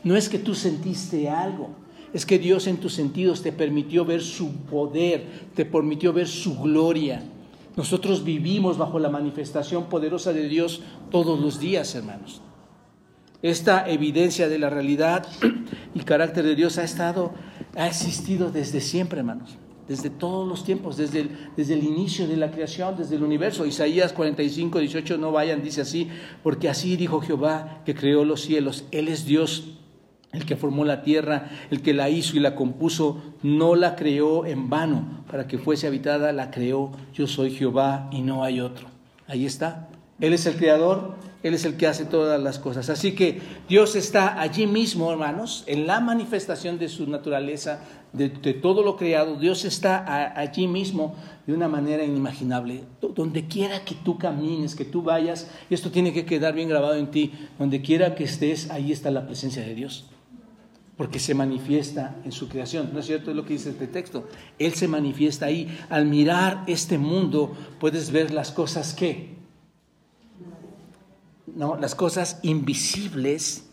[0.04, 1.70] No es que tú sentiste algo
[2.12, 6.58] es que Dios en tus sentidos te permitió ver su poder, te permitió ver su
[6.58, 7.22] gloria.
[7.76, 12.42] Nosotros vivimos bajo la manifestación poderosa de Dios todos los días, hermanos.
[13.40, 15.26] Esta evidencia de la realidad
[15.94, 17.32] y carácter de Dios ha estado,
[17.76, 19.56] ha existido desde siempre, hermanos.
[19.86, 23.64] desde todos los tiempos, desde el, desde el inicio de la creación, desde el universo.
[23.64, 26.08] Isaías 45, 18, no vayan, dice así,
[26.42, 28.86] porque así dijo Jehová que creó los cielos.
[28.90, 29.77] Él es Dios,
[30.32, 34.44] el que formó la tierra, el que la hizo y la compuso, no la creó
[34.46, 36.92] en vano para que fuese habitada, la creó.
[37.14, 38.88] Yo soy Jehová y no hay otro.
[39.26, 39.88] Ahí está.
[40.20, 41.14] Él es el creador,
[41.44, 42.90] Él es el que hace todas las cosas.
[42.90, 47.80] Así que Dios está allí mismo, hermanos, en la manifestación de su naturaleza,
[48.12, 49.36] de, todo lo creado.
[49.36, 51.14] Dios está allí mismo
[51.46, 52.82] de una manera inimaginable.
[53.14, 57.12] Donde quiera que tú camines, que tú vayas, esto tiene que quedar bien grabado en
[57.12, 60.06] ti, donde quiera que estés, ahí está la presencia de Dios.
[60.98, 62.90] Porque se manifiesta en su creación.
[62.92, 63.30] ¿No es cierto?
[63.30, 64.28] Es lo que dice este texto.
[64.58, 65.78] Él se manifiesta ahí.
[65.88, 69.38] Al mirar este mundo, puedes ver las cosas que
[71.54, 71.76] ¿no?
[71.76, 73.64] las cosas invisibles.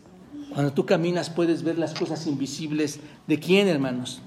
[0.54, 3.00] Cuando tú caminas puedes ver las cosas invisibles.
[3.26, 4.22] ¿De quién, hermanos?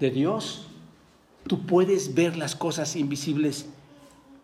[0.00, 0.66] De Dios.
[1.46, 3.66] Tú puedes ver las cosas invisibles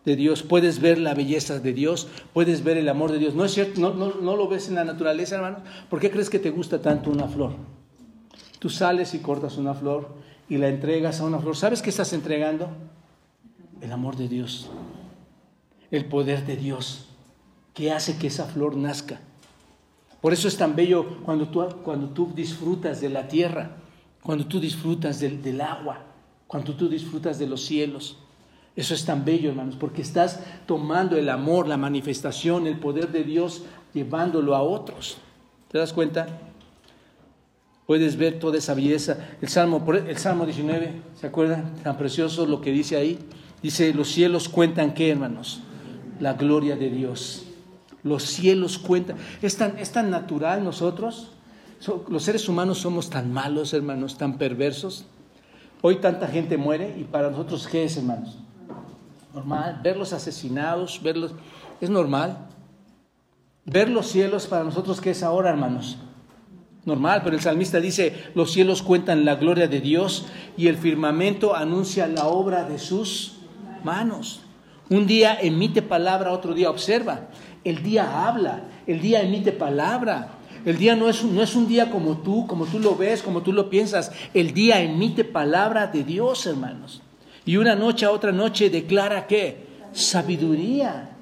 [0.04, 3.34] de Dios, puedes ver la belleza de Dios, puedes ver el amor de Dios.
[3.34, 3.80] ¿No es cierto?
[3.80, 5.60] ¿No, no, lo ves en la naturaleza, hermanos?
[5.88, 7.52] ¿Por qué crees que te gusta tanto una flor?
[8.58, 10.14] Tú sales y cortas una flor
[10.48, 11.56] y la entregas a una flor.
[11.56, 12.68] ¿Sabes qué estás entregando?
[13.80, 14.70] El amor de Dios,
[15.90, 17.06] el poder de Dios
[17.74, 19.20] que hace que esa flor nazca.
[20.20, 23.76] Por eso es tan bello cuando tú, cuando tú disfrutas de la tierra,
[24.22, 26.04] cuando tú disfrutas del, del agua,
[26.46, 28.18] cuando tú disfrutas de los cielos.
[28.74, 33.22] Eso es tan bello, hermanos, porque estás tomando el amor, la manifestación, el poder de
[33.22, 35.18] Dios, llevándolo a otros.
[35.70, 36.26] ¿Te das cuenta?
[37.86, 39.18] Puedes ver toda esa belleza.
[39.42, 41.74] El Salmo, el Salmo 19, ¿se acuerdan?
[41.82, 43.18] Tan precioso lo que dice ahí.
[43.62, 45.60] Dice, los cielos cuentan qué, hermanos?
[46.18, 47.44] La gloria de Dios.
[48.02, 49.16] Los cielos cuentan.
[49.42, 51.32] Es tan, es tan natural nosotros.
[52.08, 55.04] los seres humanos somos tan malos, hermanos, tan perversos.
[55.82, 58.38] Hoy tanta gente muere y para nosotros, ¿qué es, hermanos?
[59.34, 59.80] Normal.
[59.82, 61.32] Verlos asesinados, verlos.
[61.80, 62.48] Es normal.
[63.64, 65.98] Ver los cielos para nosotros, ¿qué es ahora, hermanos?
[66.84, 71.54] Normal, pero el salmista dice, los cielos cuentan la gloria de Dios y el firmamento
[71.54, 73.38] anuncia la obra de sus
[73.84, 74.42] manos.
[74.90, 77.28] Un día emite palabra, otro día observa.
[77.62, 80.38] El día habla, el día emite palabra.
[80.64, 83.42] El día no es, no es un día como tú, como tú lo ves, como
[83.42, 84.12] tú lo piensas.
[84.34, 87.00] El día emite palabra de Dios, hermanos.
[87.44, 89.66] Y una noche a otra noche declara qué?
[89.92, 91.16] Sabiduría.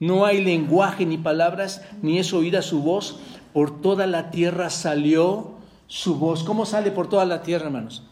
[0.00, 3.20] No hay lenguaje ni palabras, ni es oída su voz.
[3.52, 5.52] Por toda la tierra salió
[5.86, 6.42] su voz.
[6.42, 8.02] ¿Cómo sale por toda la tierra, hermanos?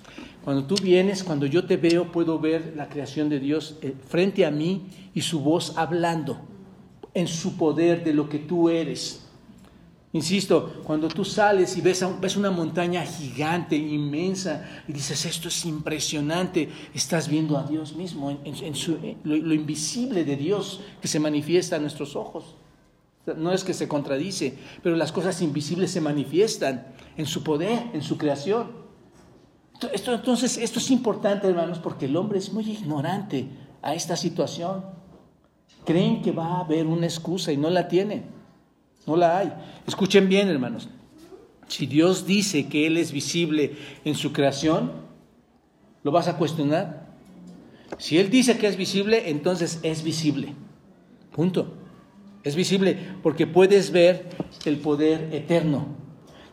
[0.44, 4.46] Cuando tú vienes, cuando yo te veo, puedo ver la creación de Dios eh, frente
[4.46, 6.38] a mí y su voz hablando
[7.14, 9.19] en su poder de lo que tú eres.
[10.12, 15.64] Insisto, cuando tú sales y ves, ves, una montaña gigante, inmensa, y dices, esto es
[15.66, 21.76] impresionante, estás viendo a Dios mismo, en, su, lo, invisible de Dios que se manifiesta
[21.76, 22.56] a nuestros ojos.
[23.36, 28.02] No es que se contradice, pero las cosas invisibles se manifiestan en su poder, en
[28.02, 28.72] su creación.
[29.92, 33.48] Esto, entonces, esto es importante, hermanos, porque el hombre es muy ignorante
[33.80, 34.84] a esta situación.
[35.84, 38.39] Creen que va a haber una excusa y no la tienen.
[39.06, 39.52] No la hay.
[39.86, 40.88] Escuchen bien, hermanos.
[41.68, 44.92] Si Dios dice que Él es visible en su creación,
[46.02, 47.08] ¿lo vas a cuestionar?
[47.98, 50.54] Si Él dice que es visible, entonces es visible.
[51.32, 51.74] Punto.
[52.42, 54.30] Es visible porque puedes ver
[54.64, 55.86] el poder eterno.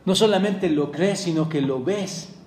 [0.04, 2.37] No solamente lo crees, sino que lo ves.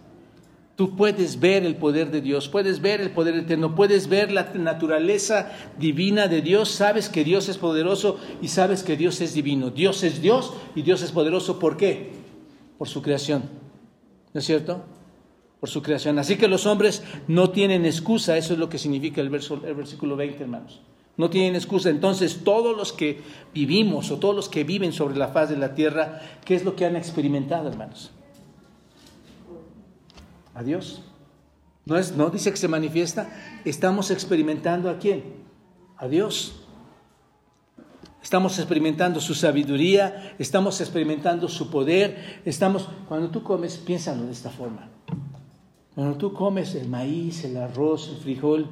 [0.76, 4.52] Tú puedes ver el poder de Dios, puedes ver el poder eterno, puedes ver la
[4.54, 9.70] naturaleza divina de Dios, sabes que Dios es poderoso y sabes que Dios es divino.
[9.70, 11.60] Dios es Dios y Dios es poderoso.
[11.60, 12.12] ¿Por qué?
[12.78, 13.44] Por su creación.
[14.34, 14.84] ¿No es cierto?
[15.60, 16.18] Por su creación.
[16.18, 19.76] Así que los hombres no tienen excusa, eso es lo que significa el, verso, el
[19.76, 20.82] versículo 20, hermanos.
[21.18, 21.90] No tienen excusa.
[21.90, 23.22] Entonces, todos los que
[23.54, 26.76] vivimos o todos los que viven sobre la faz de la tierra, ¿qué es lo
[26.76, 28.12] que han experimentado, hermanos?
[30.54, 31.04] A Dios.
[31.86, 33.30] ¿No, es, ¿No dice que se manifiesta?
[33.66, 35.24] Estamos experimentando a quién?
[35.98, 36.62] A Dios.
[38.22, 44.52] Estamos experimentando su sabiduría, estamos experimentando su poder, estamos cuando tú comes, piénsalo de esta
[44.52, 44.90] forma.
[45.96, 48.70] Cuando tú comes el maíz, el arroz, el frijol,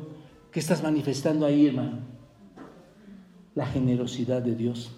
[0.52, 1.98] ¿qué estás manifestando ahí, hermano?
[3.56, 4.92] La generosidad de Dios.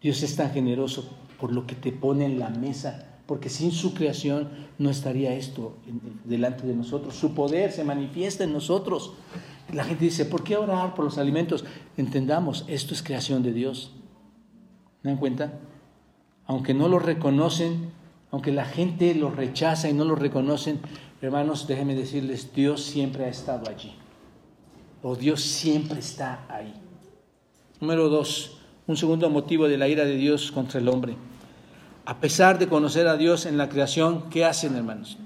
[0.00, 1.10] Dios es tan generoso
[1.40, 4.48] por lo que te pone en la mesa porque sin su creación
[4.78, 5.76] no estaría esto
[6.24, 7.14] delante de nosotros.
[7.14, 9.12] Su poder se manifiesta en nosotros.
[9.70, 11.66] La gente dice, ¿por qué orar por los alimentos?
[11.98, 13.92] Entendamos, esto es creación de Dios.
[15.02, 15.60] ¿Me dan cuenta?
[16.46, 17.90] Aunque no lo reconocen,
[18.30, 20.80] aunque la gente lo rechaza y no lo reconocen,
[21.20, 23.92] Hermanos, déjenme decirles, Dios siempre ha estado allí.
[25.02, 26.72] O Dios siempre está ahí.
[27.80, 31.16] Número dos, un segundo motivo de la ira de Dios contra el hombre.
[32.08, 35.18] A pesar de conocer a Dios en la creación, ¿qué hacen, hermanos?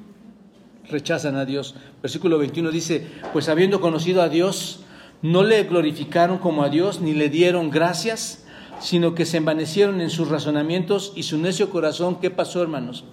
[0.91, 1.76] Rechazan a Dios.
[2.03, 4.80] Versículo 21 dice, pues habiendo conocido a Dios,
[5.22, 8.47] no le glorificaron como a Dios, ni le dieron gracias,
[8.80, 13.05] sino que se envanecieron en sus razonamientos y su necio corazón, ¿qué pasó, hermanos?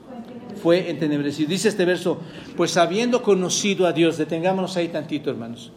[0.64, 1.48] Fue entenebrecido.
[1.48, 2.22] Dice este verso,
[2.58, 5.72] pues habiendo conocido a Dios, detengámonos ahí tantito, hermanos,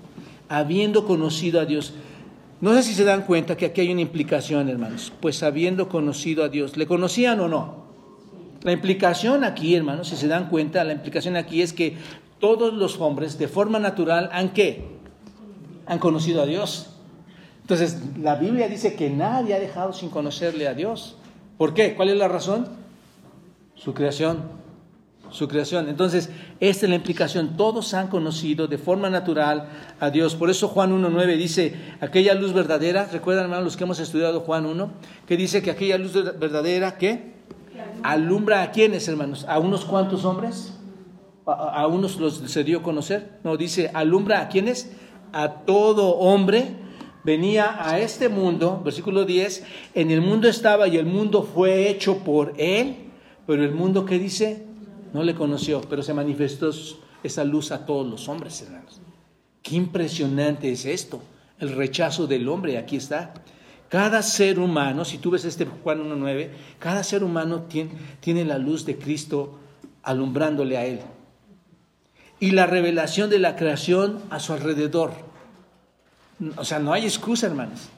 [0.48, 1.92] habiendo conocido a Dios,
[2.62, 6.42] no sé si se dan cuenta que aquí hay una implicación, hermanos, pues habiendo conocido
[6.42, 7.81] a Dios, ¿le conocían o no?
[8.62, 11.96] La implicación aquí, hermanos, si se dan cuenta, la implicación aquí es que
[12.38, 14.84] todos los hombres de forma natural han qué?
[15.86, 16.90] Han conocido a Dios.
[17.62, 21.16] Entonces, la Biblia dice que nadie ha dejado sin conocerle a Dios.
[21.58, 21.94] ¿Por qué?
[21.94, 22.68] ¿Cuál es la razón?
[23.74, 24.42] Su creación.
[25.30, 25.88] Su creación.
[25.88, 27.56] Entonces, esta es la implicación.
[27.56, 30.34] Todos han conocido de forma natural a Dios.
[30.34, 34.66] Por eso Juan 1.9 dice, aquella luz verdadera, recuerdan hermanos los que hemos estudiado Juan
[34.66, 34.90] 1,
[35.26, 37.32] que dice que aquella luz verdadera, ¿qué?
[38.02, 39.44] Alumbra a quiénes, hermanos?
[39.48, 40.74] ¿A unos cuantos hombres?
[41.46, 43.40] ¿A, unos los se dio a conocer?
[43.44, 44.92] No, dice, alumbra a quiénes?
[45.32, 46.76] A todo hombre
[47.24, 52.18] venía a este mundo, versículo 10, en el mundo estaba y el mundo fue hecho
[52.18, 52.96] por él,
[53.46, 54.66] pero el mundo ¿qué dice?
[55.12, 56.70] No le conoció, pero se manifestó
[57.22, 59.00] esa luz a todos los hombres, hermanos.
[59.62, 61.22] Qué impresionante es esto,
[61.58, 63.34] el rechazo del hombre, aquí está.
[63.92, 68.86] Cada ser humano, si tú ves este Juan 1.9, cada ser humano tiene, la luz
[68.86, 69.58] de Cristo
[70.02, 71.00] alumbrándole a él.
[72.40, 75.12] Y la revelación de la creación a su alrededor.
[76.56, 77.90] O sea, no hay excusa, hermanos.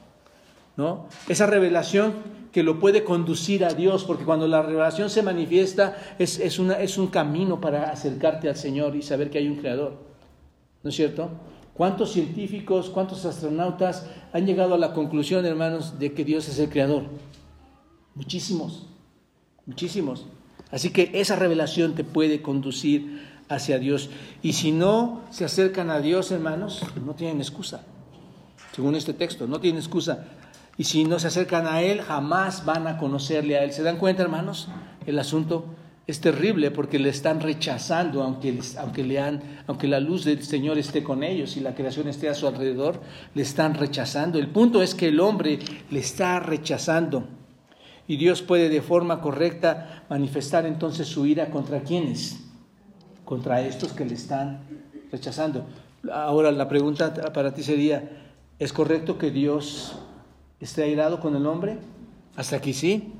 [0.75, 1.07] ¿No?
[1.29, 2.13] Esa revelación
[2.51, 7.07] que lo puede conducir a Dios, porque cuando la revelación se manifiesta es, es un
[7.07, 9.93] camino para acercarte al Señor y saber que hay un creador.
[10.83, 11.29] ¿No es cierto?
[11.75, 16.69] ¿Cuántos científicos, cuántos astronautas han llegado a la conclusión, hermanos, de que Dios es el
[16.69, 17.03] creador?
[18.15, 18.87] Muchísimos,
[19.67, 20.25] muchísimos.
[20.71, 24.09] Así que esa revelación te puede conducir hacia Dios.
[24.41, 27.83] Y si no se acercan a Dios, hermanos, no tienen excusa
[28.75, 30.25] según este texto, no tiene excusa.
[30.77, 33.71] Y si no se acercan a Él, jamás van a conocerle a Él.
[33.71, 34.67] ¿Se dan cuenta, hermanos?
[35.05, 35.63] El asunto
[36.07, 40.77] es terrible porque le están rechazando, aunque, aunque, le han, aunque la luz del Señor
[40.77, 43.01] esté con ellos y la creación esté a su alrededor,
[43.33, 44.37] le están rechazando.
[44.37, 47.27] El punto es que el hombre le está rechazando.
[48.07, 52.39] Y Dios puede de forma correcta manifestar entonces su ira contra quienes?
[53.23, 54.59] Contra estos que le están
[55.11, 55.65] rechazando.
[56.11, 58.25] Ahora la pregunta para ti sería,
[58.57, 59.97] ¿Es correcto que Dios
[60.61, 61.77] esté airado con el hombre?
[62.37, 63.11] Hasta aquí sí.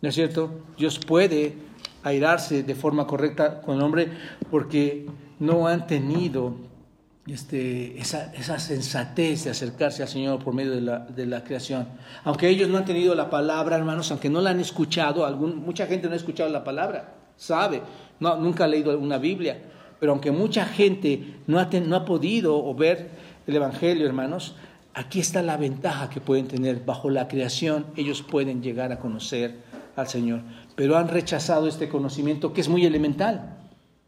[0.00, 0.50] ¿No es cierto?
[0.78, 1.56] Dios puede
[2.02, 4.08] airarse de forma correcta con el hombre
[4.50, 5.06] porque
[5.38, 6.54] no han tenido
[7.26, 11.86] este, esa, esa, sensatez de acercarse al Señor por medio de la, de la, creación.
[12.24, 15.86] Aunque ellos no han tenido la palabra, hermanos, aunque no la han escuchado, algún, mucha
[15.86, 17.82] gente no ha escuchado la palabra, sabe,
[18.18, 19.62] no, nunca ha leído una Biblia,
[20.00, 23.10] pero aunque mucha gente no ha, no ha podido o ver
[23.46, 24.56] el Evangelio, hermanos,
[24.94, 26.84] aquí está la ventaja que pueden tener.
[26.84, 29.56] Bajo la creación ellos pueden llegar a conocer
[29.96, 30.40] al Señor,
[30.80, 33.58] pero han rechazado este conocimiento que es muy elemental,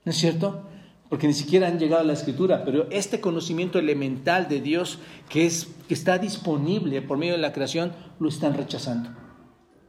[0.07, 0.63] ¿no es cierto?
[1.11, 4.99] Porque ni siquiera han llegado a la escritura, pero este conocimiento elemental de Dios
[5.29, 9.11] que, es, que está disponible por medio de la creación, lo están rechazando.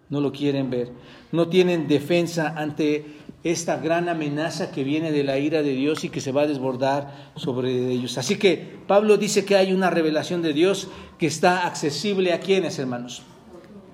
[0.10, 0.92] No lo quieren ver.
[1.32, 3.06] No tienen defensa ante
[3.46, 6.48] esta gran amenaza que viene de la ira de Dios y que se va a
[6.48, 8.18] desbordar sobre ellos.
[8.18, 8.58] Así que
[8.88, 13.24] Pablo dice que hay una revelación de Dios que está accesible a quienes, hermanos,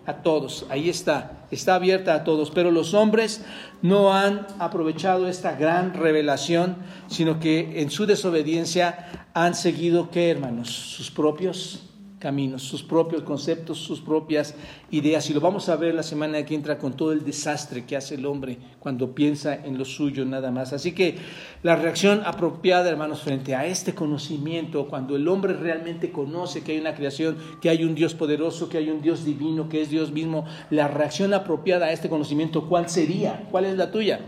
[0.10, 0.66] a todos.
[0.70, 2.50] Ahí está, está abierta a todos.
[2.50, 3.44] Pero los hombres
[3.82, 10.70] no han aprovechado esta gran revelación, sino que en su desobediencia han seguido, ¿qué, hermanos?
[10.70, 11.84] Sus propios
[12.20, 14.54] caminos, sus propios conceptos, sus propias
[14.92, 15.30] ideas.
[15.30, 18.16] Y lo vamos a ver la semana que entra con todo el desastre que hace
[18.16, 20.74] el hombre cuando piensa en lo suyo nada más.
[20.74, 21.18] Así que
[21.64, 26.80] la reacción apropiada, hermanos, frente a este conocimiento, cuando el hombre realmente conoce que hay
[26.80, 30.12] una creación, que hay un Dios poderoso, que hay un Dios divino, que es Dios
[30.12, 33.48] mismo, la reacción apropiada a este conocimiento, ¿cuál sería?
[33.50, 34.20] ¿Cuál es la tuya?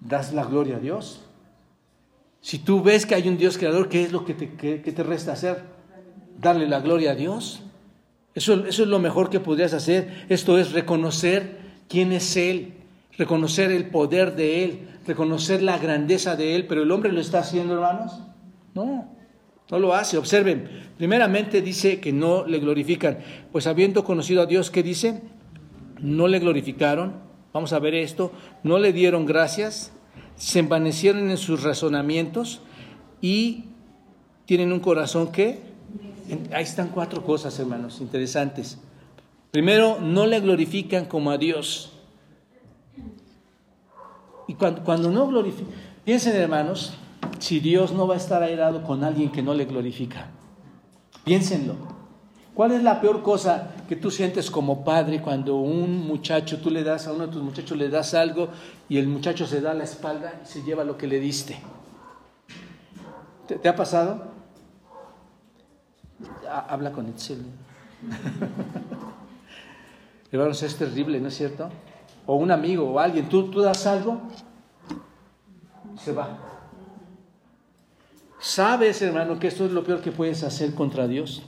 [0.00, 1.20] ¿Das la gloria a Dios?
[2.42, 5.62] Si tú ves que hay un Dios creador, ¿qué es lo que te, resta hacer?
[6.38, 7.62] Darle la gloria a Dios.
[8.34, 10.26] Eso, eso es lo mejor que podrías hacer.
[10.28, 12.74] Esto es reconocer quién es Él,
[13.16, 16.66] reconocer el poder de Él, reconocer la grandeza de Él.
[16.66, 18.20] Pero el hombre lo está haciendo, hermanos.
[18.74, 19.08] No,
[19.70, 20.18] no lo hace.
[20.18, 20.68] Observen,
[20.98, 23.18] primeramente dice que no le glorifican.
[23.52, 25.22] Pues habiendo conocido a Dios, ¿qué dice?
[26.00, 28.32] No le glorificaron Vamos a ver esto.
[28.62, 29.92] No le dieron gracias,
[30.36, 32.60] se envanecieron en sus razonamientos
[33.20, 33.66] y
[34.46, 35.72] tienen un corazón que...
[36.52, 38.78] Ahí están cuatro cosas, hermanos, interesantes.
[39.50, 41.92] Primero, no le glorifican como a Dios.
[44.48, 45.72] Y cuando, cuando no glorifican,
[46.04, 46.94] piensen hermanos,
[47.38, 50.30] si Dios no va a estar airado con alguien que no le glorifica.
[51.24, 51.76] Piénsenlo.
[52.54, 56.82] ¿Cuál es la peor cosa que tú sientes como padre cuando un muchacho, tú le
[56.82, 58.48] das a uno de tus muchachos, le das algo
[58.88, 61.58] y el muchacho se da la espalda y se lleva lo que le diste?
[63.46, 64.32] ¿Te, ha pasado?
[66.48, 67.44] Habla con Itzel.
[70.32, 71.68] Hermanos, es terrible, ¿no es cierto?
[72.24, 74.22] O un amigo o alguien, tú, tú das algo,
[76.02, 76.38] se va.
[78.40, 81.42] ¿Sabes, hermano, que esto es lo peor que puedes hacer contra Dios?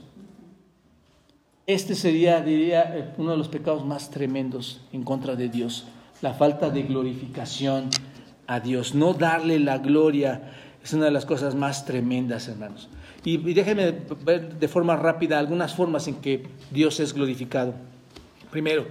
[1.67, 5.85] Este sería, diría, uno de los pecados más tremendos en contra de Dios,
[6.21, 7.89] la falta de glorificación
[8.45, 8.93] a Dios.
[8.93, 10.51] No darle la gloria
[10.83, 12.87] es una de las cosas más tremendas, hermanos.
[13.23, 17.73] Y, déjenme ver de forma rápida algunas formas en que Dios es glorificado.
[18.51, 18.85] Primero,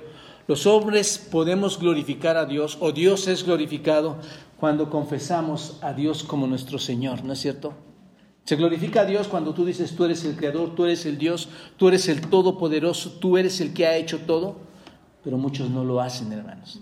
[0.49, 4.17] los hombres podemos glorificar a Dios o Dios es glorificado
[4.59, 7.73] cuando confesamos a Dios como nuestro Señor, ¿no es cierto?
[8.45, 11.49] Se glorifica a Dios cuando tú dices, tú eres el creador, tú eres el Dios,
[11.79, 14.57] tú eres el todopoderoso, tú eres el que ha hecho todo,
[15.23, 16.81] pero muchos no lo hacen, hermanos.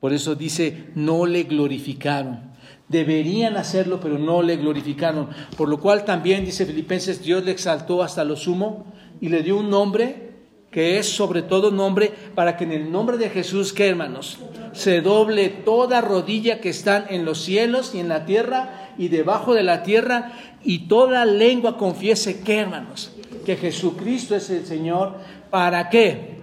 [0.00, 2.52] Por eso dice, no le glorificaron.
[2.88, 5.28] Deberían hacerlo, pero no le glorificaron.
[5.56, 9.56] Por lo cual también, dice Filipenses, Dios le exaltó hasta lo sumo y le dio
[9.56, 10.34] un nombre
[10.74, 14.38] que es sobre todo nombre, para que en el nombre de Jesús, ¿qué hermanos?
[14.72, 19.54] Se doble toda rodilla que están en los cielos y en la tierra y debajo
[19.54, 20.32] de la tierra,
[20.62, 23.12] y toda lengua confiese que, hermanos,
[23.44, 25.16] que Jesucristo es el Señor.
[25.50, 26.38] ¿Para qué?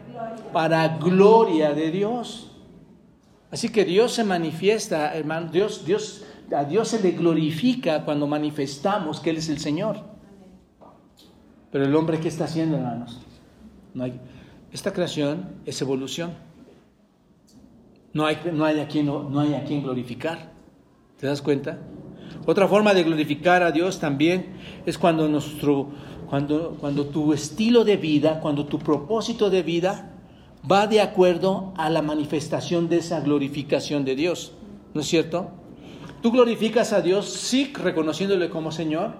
[0.53, 2.51] Para gloria de Dios.
[3.51, 6.23] Así que Dios se manifiesta, hermano, Dios, Dios,
[6.55, 9.97] a Dios se le glorifica cuando manifestamos que Él es el Señor.
[11.71, 13.19] Pero el hombre, ¿qué está haciendo, hermanos?
[13.93, 14.19] No hay,
[14.71, 16.33] esta creación es evolución.
[18.13, 20.51] No hay, no hay, a quien, no hay a quien glorificar.
[21.17, 21.77] ¿Te das cuenta?
[22.45, 24.53] Otra forma de glorificar a Dios también
[24.85, 25.89] es cuando, nuestro,
[26.29, 30.11] cuando, cuando tu estilo de vida, cuando tu propósito de vida
[30.69, 34.53] va de acuerdo a la manifestación de esa glorificación de Dios.
[34.93, 35.51] ¿No es cierto?
[36.21, 39.13] Tú glorificas a Dios, sí, reconociéndole como Señor,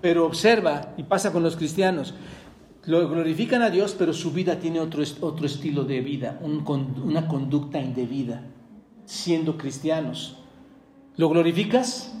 [0.00, 2.14] pero observa, y pasa con los cristianos,
[2.84, 7.80] lo glorifican a Dios, pero su vida tiene otro, otro estilo de vida, una conducta
[7.80, 8.42] indebida,
[9.04, 10.38] siendo cristianos.
[11.16, 12.14] ¿Lo glorificas?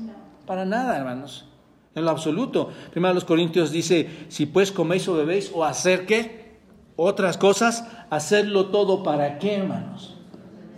[0.46, 1.46] Para nada, hermanos.
[1.94, 2.70] En lo absoluto.
[2.92, 6.46] Primero los Corintios dice, si pues coméis o bebéis o hacer qué,
[6.96, 10.14] otras cosas, hacerlo todo para qué, hermanos?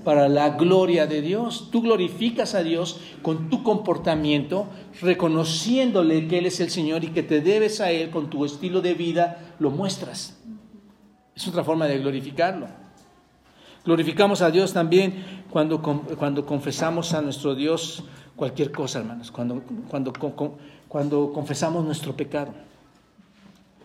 [0.05, 1.69] Para la gloria de Dios.
[1.71, 4.69] Tú glorificas a Dios con tu comportamiento,
[5.01, 8.81] reconociéndole que Él es el Señor y que te debes a Él con tu estilo
[8.81, 10.41] de vida, lo muestras.
[11.37, 12.67] Es otra forma de glorificarlo.
[13.85, 18.03] Glorificamos a Dios también cuando, cuando confesamos a nuestro Dios
[18.39, 19.61] cualquier cosa, hermanos, cuando,
[19.91, 20.13] cuando,
[20.87, 22.55] cuando confesamos nuestro pecado.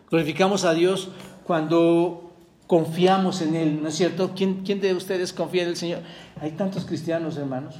[0.10, 1.10] Glorificamos a Dios
[1.44, 2.32] cuando
[2.68, 4.32] confiamos en Él, ¿no es cierto?
[4.36, 6.02] ¿Quién, quién de ustedes confía en el Señor?
[6.40, 7.76] Hay tantos cristianos, hermanos,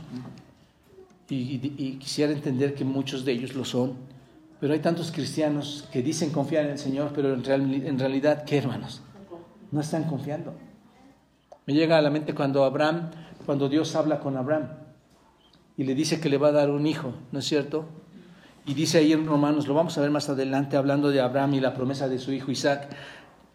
[1.30, 3.94] y, quisiera entender que muchos de ellos lo son,
[4.60, 8.58] pero hay tantos cristianos que dicen confiar en el Señor, pero en, en realidad, ¿qué
[8.58, 9.02] hermanos?
[9.72, 10.54] No están confiando.
[11.68, 13.12] Me llega a la mente cuando Abraham,
[13.46, 14.83] cuando Dios habla con Abraham
[15.78, 17.86] y le dice que le va a dar un hijo, ¿no es cierto?
[18.66, 21.60] Y dice ahí en Romanos, lo vamos a ver más adelante, hablando de Abraham y
[21.60, 22.90] la promesa de su hijo Isaac,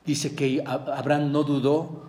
[0.04, 2.08] dice que Abraham no dudó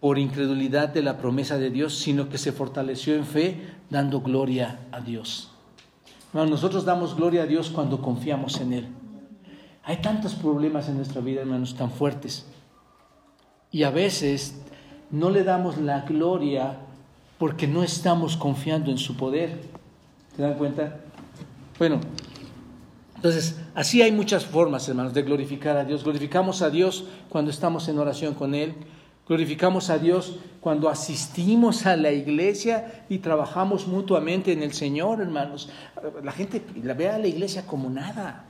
[0.00, 3.60] por incredulidad de la promesa de Dios, sino que se fortaleció en fe,
[3.90, 5.50] dando gloria a Dios.
[6.32, 8.88] nosotros damos gloria a Dios cuando confiamos en Él.
[9.84, 12.46] Hay tantos problemas en nuestra vida, hermanos, tan fuertes.
[13.70, 14.60] Y a veces
[15.10, 16.78] no le damos la gloria
[17.38, 19.60] porque no estamos confiando en su poder.
[20.34, 21.00] ¿Se dan cuenta?
[21.78, 22.00] Bueno,
[23.16, 26.04] entonces, así hay muchas formas, hermanos, de glorificar a Dios.
[26.04, 28.74] Glorificamos a Dios cuando estamos en oración con Él.
[29.26, 35.68] Glorificamos a Dios cuando asistimos a la iglesia y trabajamos mutuamente en el Señor, hermanos.
[36.22, 38.44] La gente la ve a la iglesia como nada.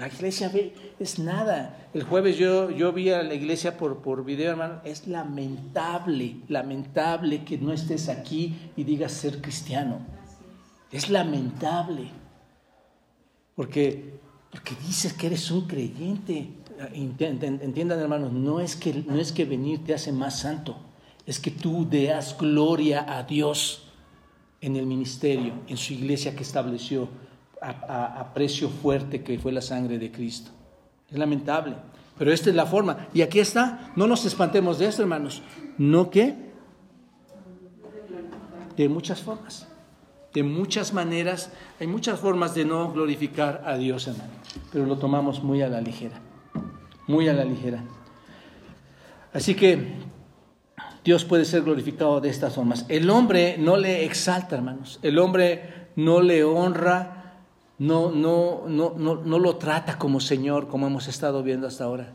[0.00, 0.50] La iglesia
[0.98, 1.90] es nada.
[1.92, 4.80] El jueves yo, yo vi a la iglesia por, por video, hermano.
[4.82, 9.98] Es lamentable, lamentable que no estés aquí y digas ser cristiano.
[10.90, 12.08] Es lamentable.
[13.54, 14.14] Porque,
[14.50, 16.48] porque dices que eres un creyente.
[16.94, 20.78] Entiendan, hermanos, no es, que, no es que venir te hace más santo.
[21.26, 23.82] es que tú deas gloria a Dios
[24.62, 27.10] en el ministerio, en su iglesia que estableció
[27.60, 30.50] a, precio fuerte que fue la sangre de Cristo.
[31.10, 31.76] Es lamentable,
[32.18, 33.08] pero esta es la forma.
[33.12, 35.42] Y aquí está, no nos espantemos de esto, hermanos.
[35.78, 36.50] No que
[38.76, 39.66] de muchas formas,
[40.32, 44.30] de muchas maneras, hay muchas formas de no glorificar a Dios, hermano,
[44.72, 46.20] pero lo tomamos muy a la ligera,
[47.06, 47.82] muy a la ligera.
[49.32, 49.94] Así que
[51.04, 52.84] Dios puede ser glorificado de estas formas.
[52.88, 54.98] El hombre no le exalta, hermanos.
[55.02, 57.19] El hombre no le honra,
[57.80, 62.12] no, no, no, no, lo trata como Señor, como hemos estado viendo hasta ahora.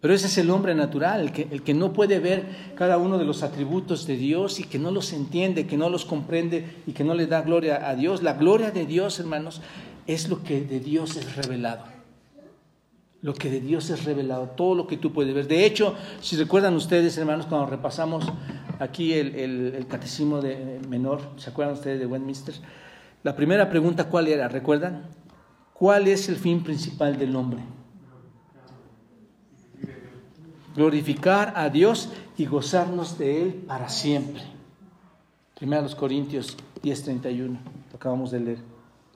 [0.00, 3.16] Pero ese es el hombre natural, el que, el que no puede ver cada uno
[3.16, 6.92] de los atributos de Dios y que no los entiende, que no los comprende y
[6.92, 8.22] que no le da gloria a Dios.
[8.22, 9.62] La gloria de Dios, hermanos,
[10.06, 11.96] es lo que de Dios es revelado
[13.22, 15.48] lo que de Dios es revelado, todo lo que tú puedes ver.
[15.48, 18.24] De hecho, si recuerdan ustedes, hermanos, cuando repasamos
[18.78, 22.54] aquí el, catecismo de menor, ¿se acuerdan ustedes de Westminster?
[23.22, 24.48] La primera pregunta, ¿cuál era?
[24.48, 25.04] ¿Recuerdan?
[25.72, 27.60] ¿Cuál es el fin principal del hombre?
[30.74, 34.42] Glorificar a Dios y gozarnos de Él para siempre.
[35.58, 37.58] Primero los Corintios 10:31,
[37.90, 38.58] lo acabamos de leer.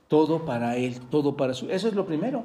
[0.09, 1.71] Todo para Él, todo para su...
[1.71, 2.45] Eso es lo primero.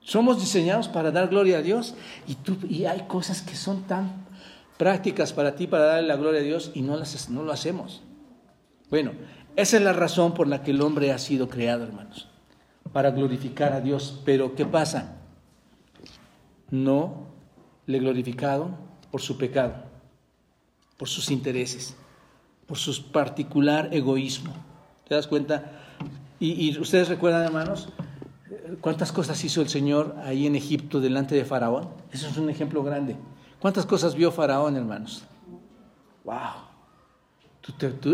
[0.00, 1.94] Somos diseñados para dar gloria a Dios
[2.26, 4.24] y, tú, y hay cosas que son tan
[4.76, 8.02] prácticas para ti para darle la gloria a Dios y no, las, no lo hacemos.
[8.90, 9.12] Bueno,
[9.56, 12.28] esa es la razón por la que el hombre ha sido creado, hermanos,
[12.92, 14.20] para glorificar a Dios.
[14.24, 15.16] Pero ¿qué pasa?
[16.70, 17.26] No
[17.86, 18.70] le glorificado
[19.10, 19.74] por su pecado,
[20.96, 21.96] por sus intereses,
[22.66, 24.52] por su particular egoísmo.
[25.08, 25.80] ¿Te das cuenta?
[26.40, 27.88] Y, y ustedes recuerdan, hermanos,
[28.80, 31.88] ¿Cuántas cosas hizo el Señor ahí en Egipto delante de Faraón?
[32.12, 33.16] Eso es un ejemplo grande.
[33.60, 35.24] ¿Cuántas cosas vio Faraón, hermanos?
[36.24, 36.73] ¡Wow!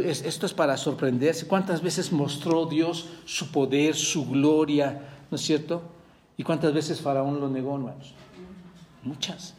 [0.05, 1.46] Esto es para sorprenderse.
[1.46, 5.03] ¿Cuántas veces mostró Dios su poder, su gloria?
[5.30, 5.82] ¿No es cierto?
[6.36, 8.14] ¿Y cuántas veces Faraón lo negó, hermanos?
[9.03, 9.55] Muchas.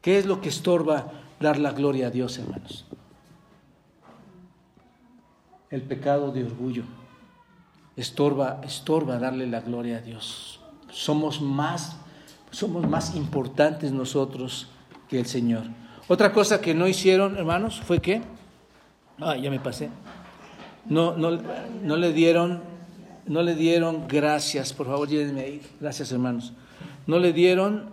[0.00, 1.10] ¿Qué es lo que estorba
[1.40, 2.84] dar la gloria a Dios, hermanos?
[5.70, 6.84] El pecado de orgullo
[7.98, 10.60] estorba, estorba darle la gloria a Dios.
[10.90, 11.96] Somos más,
[12.50, 14.68] somos más importantes nosotros
[15.08, 15.64] que el Señor.
[16.06, 18.22] Otra cosa que no hicieron, hermanos, fue que,
[19.20, 19.90] ah, ya me pasé,
[20.86, 21.38] no, no,
[21.82, 22.62] no le dieron,
[23.26, 26.52] no le dieron gracias, por favor, llévenme ahí, gracias hermanos,
[27.06, 27.90] no le dieron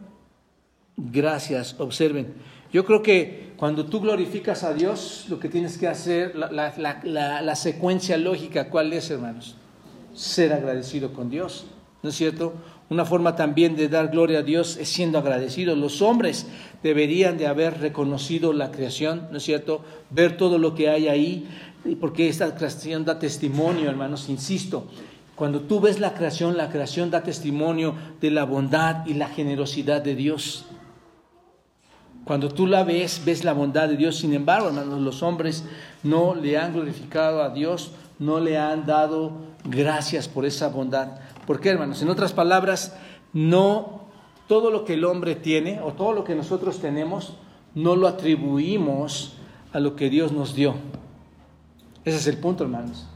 [0.98, 2.34] gracias, observen.
[2.72, 7.42] Yo creo que cuando tú glorificas a Dios, lo que tienes que hacer, la, la,
[7.42, 9.56] la secuencia lógica, ¿cuál es, hermanos?
[10.16, 11.66] ser agradecido con Dios,
[12.02, 12.54] ¿no es cierto?
[12.90, 15.78] Una forma también de dar gloria a Dios es siendo agradecidos.
[15.78, 16.46] Los hombres
[16.84, 19.82] deberían de haber reconocido la creación, ¿no es cierto?
[20.12, 21.48] Ver todo lo que hay ahí,
[22.00, 24.88] porque esta creación da testimonio, hermanos, insisto.
[25.36, 30.02] Cuando tú ves la creación, la creación da testimonio de la bondad y la generosidad
[30.02, 30.66] de Dios.
[32.24, 34.18] Cuando tú la ves, ves la bondad de Dios.
[34.18, 35.64] Sin embargo, hermanos, los hombres
[36.04, 39.32] no le han glorificado a Dios, no le han dado
[39.64, 41.20] gracias por esa bondad.
[41.46, 42.02] ¿Por qué, hermanos?
[42.02, 42.96] En otras palabras,
[43.34, 44.06] no
[44.48, 47.36] todo lo que el hombre tiene o todo lo que nosotros tenemos,
[47.74, 49.38] no lo atribuimos
[49.74, 50.76] a lo que Dios nos dio.
[52.04, 53.08] Ese es el punto, hermanos.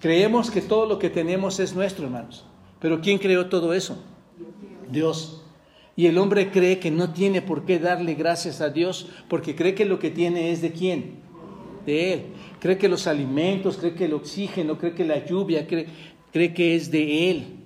[0.00, 2.44] Creemos que todo lo que tenemos es nuestro, hermanos.
[2.80, 4.02] Pero ¿quién creó todo eso?
[4.90, 5.42] Dios.
[5.94, 9.74] Y el hombre cree que no tiene por qué darle gracias a Dios porque cree
[9.74, 11.20] que lo que tiene es de quién?
[11.86, 12.22] De Él
[12.62, 15.88] cree que los alimentos, cree que el oxígeno, cree que la lluvia, cree,
[16.32, 17.56] cree que es de Él.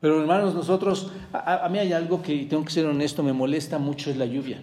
[0.00, 4.10] Pero hermanos, nosotros, a, mí hay algo que, tengo que ser honesto, me molesta mucho,
[4.10, 4.62] es la lluvia.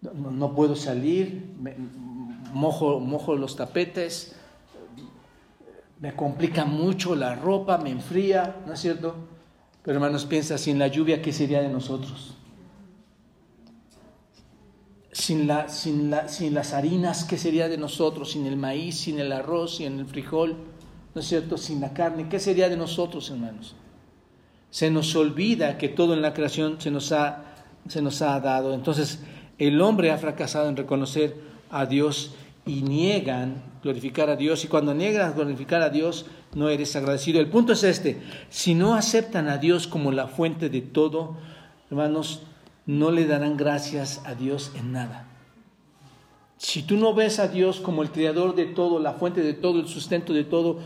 [0.00, 1.54] No, puedo salir,
[2.52, 4.36] mojo, mojo los tapetes,
[6.00, 9.16] me complica mucho la ropa, me enfría, ¿no es cierto?
[9.82, 12.36] Pero hermanos, piensa, sin la lluvia, ¿qué sería de nosotros?
[15.16, 18.32] sin, la, sin, la, sin las harinas, ¿qué sería de nosotros?
[18.32, 20.56] Sin el maíz, sin el arroz, sin el frijol,
[21.16, 21.56] ¿no es cierto?
[21.56, 23.74] Sin la carne, ¿qué sería de nosotros, hermanos?
[24.68, 27.54] Se nos olvida que todo en la creación se nos ha,
[27.88, 28.74] se nos ha dado.
[28.74, 29.20] Entonces,
[29.56, 31.34] el hombre ha fracasado en reconocer
[31.70, 32.34] a Dios
[32.66, 34.62] y niegan glorificar a Dios.
[34.64, 37.40] Y cuando niegan glorificar a Dios, no eres agradecido.
[37.40, 41.38] El punto es este, si no aceptan a Dios como la fuente de todo,
[41.88, 42.42] hermanos,
[42.84, 45.26] no le darán gracias a Dios en nada.
[46.58, 49.78] Si tú no ves a Dios como el creador de todo, la fuente de todo,
[49.78, 50.78] el sustento de todo,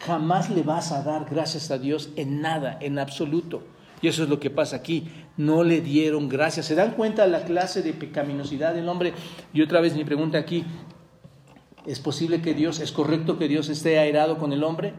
[0.00, 3.62] jamás le vas a dar gracias a Dios en nada, en absoluto.
[4.00, 5.08] Y eso es lo que pasa aquí.
[5.36, 6.66] No le dieron gracias.
[6.66, 9.14] ¿Se dan cuenta la clase de pecaminosidad del hombre?
[9.52, 10.64] Y otra vez mi pregunta aquí,
[11.86, 14.94] ¿es posible que Dios, es correcto que Dios esté airado con el hombre?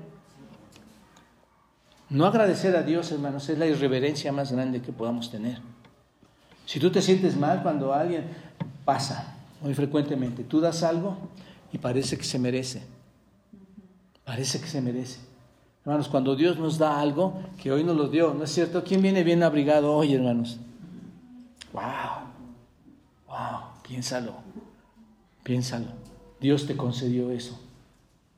[2.10, 5.60] No agradecer a Dios, hermanos, es la irreverencia más grande que podamos tener.
[6.66, 8.26] Si tú te sientes mal cuando alguien
[8.84, 11.18] pasa, muy frecuentemente, tú das algo
[11.72, 12.84] y parece que se merece.
[14.24, 15.20] Parece que se merece.
[15.82, 18.84] Hermanos, cuando Dios nos da algo que hoy nos lo dio, ¿no es cierto?
[18.84, 20.58] ¿Quién viene bien abrigado hoy, hermanos?
[21.72, 21.84] ¡Wow!
[23.28, 23.60] ¡Wow!
[23.88, 24.34] Piénsalo.
[25.44, 25.88] Piénsalo.
[26.42, 27.58] Dios te concedió eso.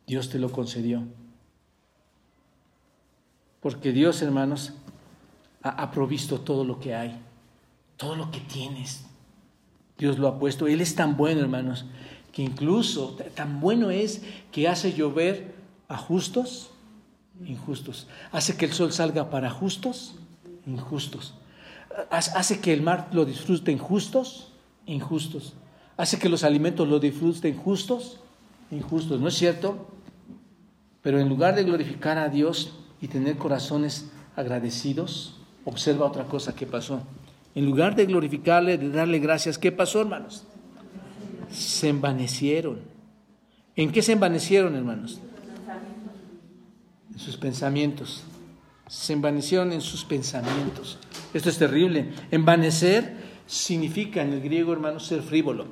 [0.05, 1.03] Dios te lo concedió.
[3.61, 4.74] Porque Dios, hermanos,
[5.61, 7.20] ha, provisto todo lo que hay,
[7.97, 9.05] todo lo que tienes.
[10.00, 10.66] Dios lo ha puesto.
[10.66, 11.86] Él es tan bueno, hermanos,
[12.32, 15.54] que incluso tan bueno es que hace llover
[15.88, 16.72] a justos,
[17.45, 18.08] injustos.
[18.32, 20.16] Hace que el sol salga para justos,
[20.66, 21.36] injustos.
[22.10, 24.54] Hace que el mar lo disfruten justos,
[24.88, 25.54] injustos.
[25.97, 28.20] Hace que los alimentos lo disfruten justos,
[28.72, 29.20] injustos.
[29.20, 29.88] ¿No es cierto?
[31.04, 35.36] Pero en lugar de glorificar a Dios, y tener corazones agradecidos,
[35.66, 37.02] observa otra cosa que pasó.
[37.60, 40.45] En lugar de glorificarle, de darle gracias, ¿qué pasó, hermanos?
[41.51, 42.80] Se envanecieron.
[43.76, 45.20] ¿En qué se envanecieron, hermanos?
[47.12, 48.24] En sus pensamientos.
[48.88, 50.99] Se envanecieron en sus pensamientos.
[51.34, 52.14] Esto es terrible.
[52.32, 55.68] Envanecer significa en el griego, hermanos, ser frívolo.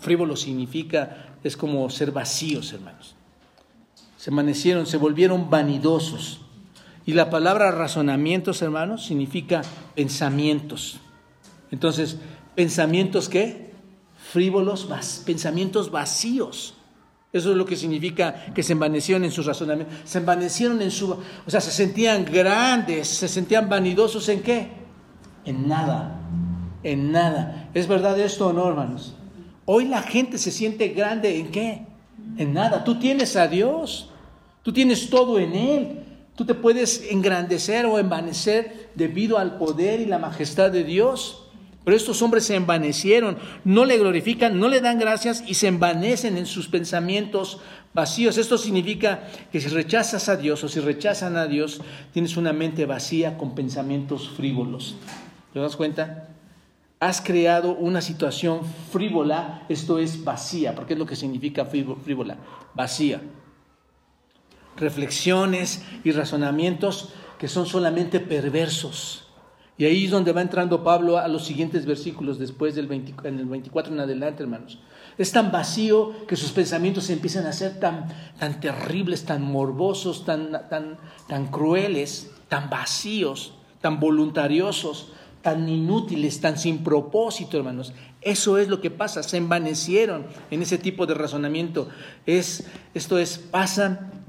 [0.00, 3.16] Frívolo significa, es como ser vacíos, hermanos
[4.20, 6.42] se amanecieron, se volvieron vanidosos.
[7.06, 9.62] Y la palabra razonamientos, hermanos, significa
[9.94, 11.00] pensamientos.
[11.70, 12.18] Entonces,
[12.54, 13.72] ¿pensamientos qué?
[14.32, 14.88] Frívolos,
[15.24, 16.74] pensamientos vacíos.
[17.32, 19.96] Eso es lo que significa que se envanecieron en sus razonamientos.
[20.04, 21.12] Se envanecieron en su...
[21.12, 24.68] O sea, se sentían grandes, se sentían vanidosos en qué?
[25.44, 26.20] En nada,
[26.82, 27.70] en nada.
[27.72, 29.14] ¿Es verdad esto o no, hermanos?
[29.64, 31.86] Hoy la gente se siente grande en qué?
[32.36, 32.82] En nada.
[32.82, 34.10] Tú tienes a Dios.
[34.62, 35.98] Tú tienes todo en Él.
[36.36, 41.46] Tú te puedes engrandecer o envanecer debido al poder y la majestad de Dios.
[41.84, 46.36] Pero estos hombres se envanecieron, no le glorifican, no le dan gracias y se envanecen
[46.36, 47.58] en sus pensamientos
[47.94, 48.36] vacíos.
[48.36, 51.80] Esto significa que si rechazas a Dios o si rechazan a Dios,
[52.12, 54.96] tienes una mente vacía con pensamientos frívolos.
[55.54, 56.28] ¿Te das cuenta?
[57.00, 58.60] Has creado una situación
[58.92, 62.36] frívola, esto es vacía, porque es lo que significa frívola,
[62.74, 63.22] vacía
[64.76, 69.24] reflexiones y razonamientos que son solamente perversos.
[69.78, 73.46] Y ahí es donde va entrando Pablo a los siguientes versículos después del en el
[73.46, 74.78] 24 en adelante, hermanos.
[75.16, 78.06] Es tan vacío que sus pensamientos empiezan a ser tan,
[78.38, 80.98] tan terribles, tan morbosos, tan, tan,
[81.28, 87.94] tan crueles, tan vacíos, tan voluntariosos, tan inútiles, tan sin propósito, hermanos.
[88.20, 91.88] Eso es lo que pasa, se envanecieron en ese tipo de razonamiento.
[92.26, 94.19] Es, esto es, pasan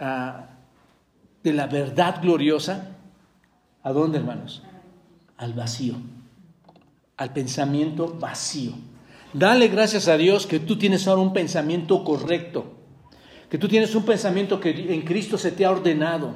[0.00, 2.96] de la verdad gloriosa,
[3.82, 4.62] ¿a dónde, hermanos?
[5.36, 5.94] Al vacío,
[7.16, 8.72] al pensamiento vacío.
[9.32, 12.72] Dale gracias a Dios que tú tienes ahora un pensamiento correcto,
[13.48, 16.34] que tú tienes un pensamiento que en Cristo se te ha ordenado,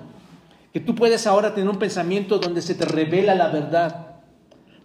[0.72, 4.16] que tú puedes ahora tener un pensamiento donde se te revela la verdad,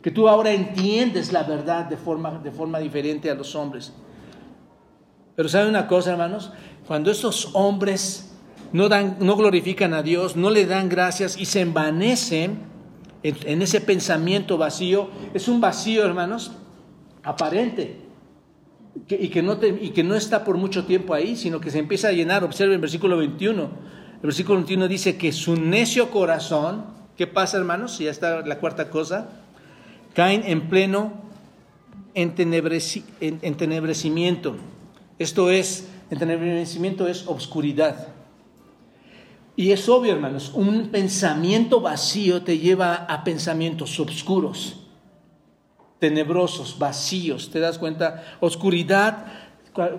[0.01, 3.93] que tú ahora entiendes la verdad de forma, de forma diferente a los hombres.
[5.35, 6.51] Pero ¿saben una cosa, hermanos?
[6.87, 8.28] Cuando esos hombres
[8.73, 12.59] no, dan, no glorifican a Dios, no le dan gracias y se envanecen
[13.23, 15.09] en, ese pensamiento vacío.
[15.33, 16.51] Es un vacío, hermanos,
[17.23, 17.97] aparente.
[19.07, 22.09] y, que no y que no está por mucho tiempo ahí, sino que se empieza
[22.09, 22.43] a llenar.
[22.43, 23.61] Observen el versículo 21.
[23.61, 26.85] El versículo 21 dice que su necio corazón,
[27.17, 27.97] ¿qué pasa, hermanos?
[27.99, 29.29] Ya está la cuarta cosa.
[30.13, 31.13] Caen en pleno
[32.13, 34.55] entenebrecimiento.
[35.19, 38.07] Esto es, entenebrecimiento es obscuridad.
[39.59, 44.77] Y es obvio, hermanos, un pensamiento vacío te lleva a pensamientos oscuros,
[45.99, 47.51] tenebrosos, vacíos.
[47.51, 48.23] ¿Te das cuenta?
[48.39, 49.25] Oscuridad,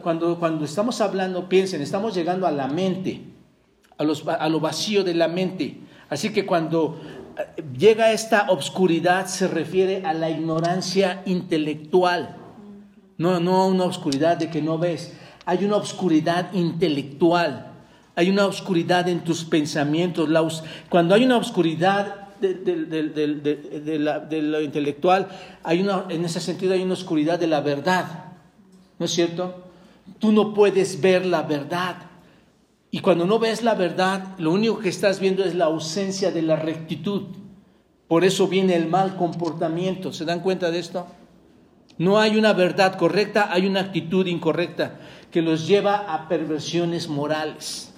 [0.03, 3.21] cuando, cuando estamos hablando, piensen, estamos llegando a la mente,
[3.99, 5.81] a, los, a lo vacío de la mente.
[6.09, 6.99] Así que cuando
[7.37, 12.35] eh, llega esta oscuridad se refiere a la ignorancia intelectual,
[13.19, 17.70] no, no a una oscuridad de que no ves, hay una oscuridad intelectual
[18.21, 20.29] hay una oscuridad en tus pensamientos.
[20.91, 22.59] Cuando hay una oscuridad de,
[24.43, 25.29] lo intelectual,
[25.63, 28.35] hay una, en ese sentido hay una oscuridad de la verdad.
[28.99, 29.65] ¿No es cierto?
[30.19, 31.97] Tú no puedes ver la verdad.
[32.91, 36.43] Y cuando no ves la verdad, lo único que estás viendo es la ausencia de
[36.43, 37.23] la rectitud.
[38.07, 40.13] Por eso viene el mal comportamiento.
[40.13, 41.07] ¿Se dan cuenta de esto?
[41.97, 45.01] No hay una verdad correcta, hay una actitud incorrecta
[45.31, 47.90] que los lleva a perversiones morales.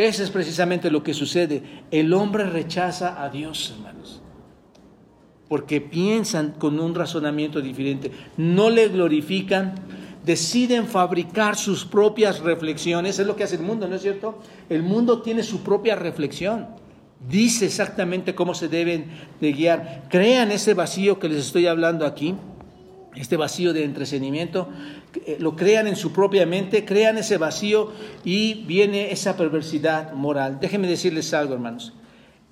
[0.00, 1.62] Eso es precisamente lo que sucede.
[1.90, 4.22] El hombre rechaza a Dios, hermanos,
[5.46, 9.74] porque piensan con un razonamiento diferente, no le glorifican,
[10.24, 13.18] deciden fabricar sus propias reflexiones.
[13.18, 14.38] Es lo que hace el mundo, ¿no es cierto?
[14.70, 16.68] El mundo tiene su propia reflexión.
[17.28, 19.04] Dice exactamente cómo se deben
[19.38, 20.04] de guiar.
[20.08, 22.34] Crean ese vacío que les estoy hablando aquí,
[23.16, 24.68] este vacío de entretenimiento,
[25.26, 27.92] eh, lo crean en su propia mente, crean ese vacío
[28.24, 30.58] y viene esa perversidad moral.
[30.60, 31.92] Déjenme decirles algo, hermanos.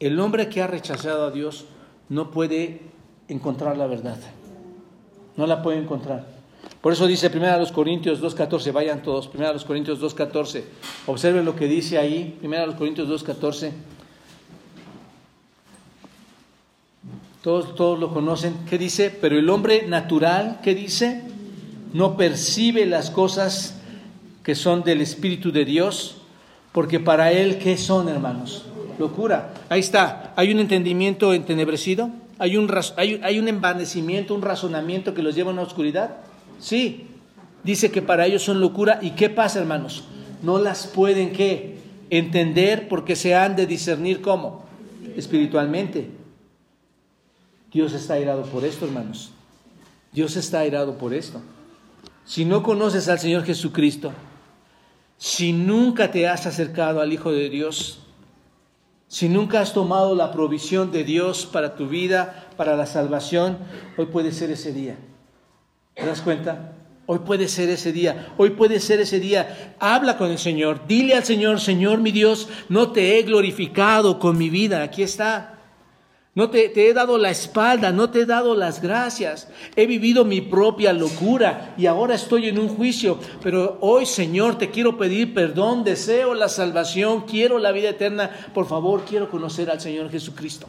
[0.00, 1.66] El hombre que ha rechazado a Dios
[2.08, 2.80] no puede
[3.28, 4.18] encontrar la verdad.
[5.36, 6.26] No la puede encontrar.
[6.80, 10.62] Por eso dice 1 Corintios 2.14, vayan todos, 1 Corintios 2.14,
[11.06, 13.72] observen lo que dice ahí, 1 Corintios 2.14.
[17.42, 18.54] Todos, todos lo conocen.
[18.68, 19.10] ¿Qué dice?
[19.10, 21.22] Pero el hombre natural, ¿qué dice?
[21.92, 23.78] No percibe las cosas
[24.42, 26.16] que son del Espíritu de Dios,
[26.72, 28.64] porque para él, ¿qué son, hermanos?
[28.98, 29.54] Locura.
[29.68, 30.32] Ahí está.
[30.36, 35.52] Hay un entendimiento entenebrecido, hay un, hay, un envanecimiento, un razonamiento que los lleva a
[35.52, 36.16] una oscuridad.
[36.58, 37.06] Sí,
[37.62, 38.98] dice que para ellos son locura.
[39.02, 40.04] ¿Y qué pasa, hermanos?
[40.42, 41.78] No las pueden qué?
[42.10, 44.64] Entender porque se han de discernir cómo?
[45.16, 46.17] Espiritualmente.
[47.72, 49.30] Dios está airado por esto, hermanos.
[50.12, 51.40] Dios está airado por esto.
[52.24, 54.12] Si no conoces al Señor Jesucristo,
[55.16, 58.00] si nunca te has acercado al Hijo de Dios,
[59.08, 63.58] si nunca has tomado la provisión de Dios para tu vida, para la salvación,
[63.96, 64.96] hoy puede ser ese día.
[65.94, 66.72] ¿Te das cuenta?
[67.06, 69.74] Hoy puede ser ese día, hoy puede ser ese día.
[69.80, 74.36] Habla con el Señor, dile al Señor, Señor mi Dios, no te he glorificado con
[74.36, 75.57] mi vida, aquí está.
[76.38, 79.48] No te, he dado la espalda, no te he dado las gracias.
[79.74, 83.18] He vivido mi propia locura y ahora estoy en un juicio.
[83.42, 88.30] Pero hoy, Señor, te quiero pedir perdón, deseo la salvación, quiero la vida eterna.
[88.54, 90.68] Por favor, quiero conocer al Señor Jesucristo.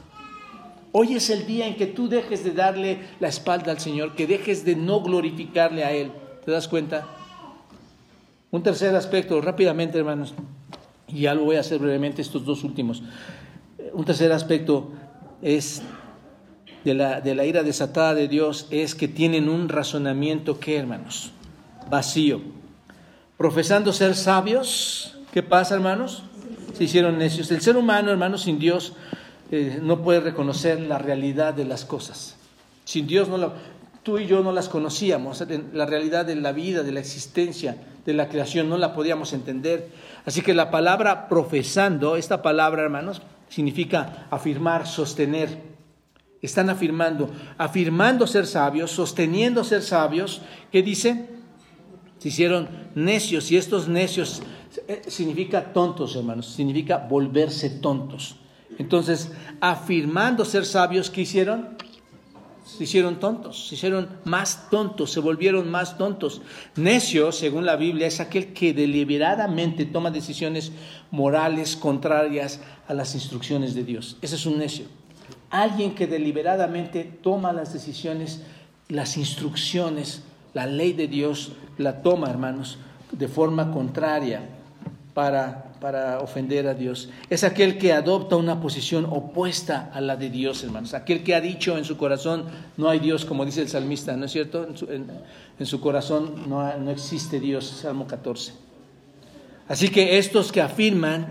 [0.92, 4.26] Hoy es el día en que tú dejes de darle la espalda al Señor, que
[4.26, 6.12] dejes de no glorificarle a Él.
[6.44, 7.06] ¿Te das cuenta?
[8.50, 10.34] Un tercer aspecto, rápidamente hermanos,
[11.08, 13.04] y ya lo voy a hacer brevemente estos dos últimos.
[13.94, 14.94] Un tercer aspecto
[15.42, 15.82] es
[16.84, 21.32] de la, de la ira desatada de Dios, es que tienen un razonamiento que, hermanos,
[21.90, 22.42] vacío.
[23.38, 26.24] Profesando ser sabios, ¿qué pasa, hermanos?
[26.74, 27.52] Se hicieron necios.
[27.52, 28.94] El ser humano, hermanos, sin Dios,
[29.52, 32.36] eh, no puede reconocer la realidad de las cosas.
[32.86, 33.54] Sin Dios no la,
[34.04, 38.14] tú y yo no las conocíamos, la realidad de la vida, de la existencia, de
[38.14, 39.90] la creación, no la podíamos entender.
[40.26, 45.70] Así que la palabra profesando, esta palabra, hermanos, significa afirmar, sostener.
[46.42, 50.42] Están afirmando, afirmando ser sabios, sosteniendo ser sabios.
[50.72, 51.28] ¿Qué dice?
[52.18, 54.42] Se hicieron necios y estos necios
[54.88, 58.38] eh, significa tontos, hermanos, significa volverse tontos.
[58.78, 61.78] Entonces, afirmando ser sabios, ¿qué hicieron?
[62.78, 66.42] Se hicieron tontos, se hicieron más tontos, se volvieron más tontos.
[66.76, 70.72] Necio, según la Biblia, es aquel que deliberadamente toma decisiones
[71.12, 74.18] morales contrarias a las instrucciones de Dios.
[74.22, 74.86] Ese es un necio.
[75.50, 78.44] Alguien que deliberadamente toma las decisiones,
[78.88, 82.78] las instrucciones, la ley de Dios, la toma, hermanos,
[83.12, 84.48] de forma contraria
[85.14, 87.10] para para ofender a Dios.
[87.30, 90.94] Es aquel que adopta una posición opuesta a la de Dios, hermanos.
[90.94, 92.46] Aquel que ha dicho en su corazón,
[92.78, 94.68] no hay Dios, como dice el salmista, ¿no es cierto?
[95.60, 98.54] En su, corazón no, no existe Dios, Salmo 14.
[99.68, 101.28] Así que estos que afirman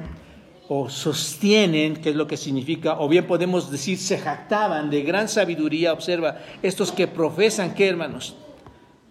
[0.69, 5.29] o sostienen, que es lo que significa, o bien podemos decir se jactaban de gran
[5.29, 8.37] sabiduría, observa, estos que profesan que, hermanos,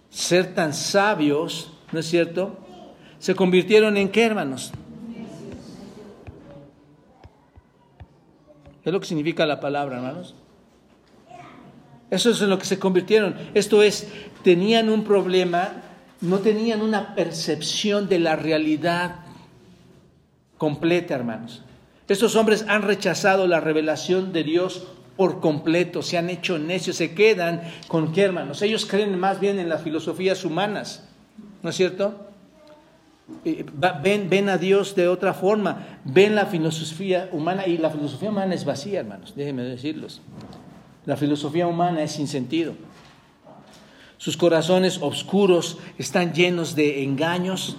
[0.09, 2.57] ser tan sabios, ¿no es cierto?
[3.19, 4.71] Se convirtieron en qué, hermanos?
[8.88, 10.33] Es lo que significa la palabra, hermanos.
[12.09, 13.35] Eso es en lo que se convirtieron.
[13.53, 14.07] Esto es,
[14.45, 15.73] tenían un problema,
[16.21, 19.25] no tenían una percepción de la realidad
[20.57, 21.63] completa, hermanos.
[22.07, 27.13] Estos hombres han rechazado la revelación de Dios por completo, se han hecho necios, se
[27.13, 28.61] quedan con qué, hermanos.
[28.61, 31.09] Ellos creen más bien en las filosofías humanas,
[31.61, 32.26] ¿no es cierto?
[34.01, 38.55] Ven, ven a Dios de otra forma, ven la filosofía humana y la filosofía humana
[38.55, 40.21] es vacía, hermanos, déjenme decirlos.
[41.05, 42.73] La filosofía humana es sin sentido.
[44.17, 47.78] Sus corazones oscuros están llenos de engaños,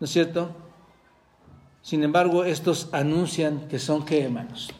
[0.00, 0.54] ¿no es cierto?
[1.82, 4.70] Sin embargo, estos anuncian que son qué, hermanos?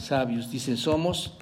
[0.00, 0.50] sabios.
[0.50, 1.32] Dicen, somos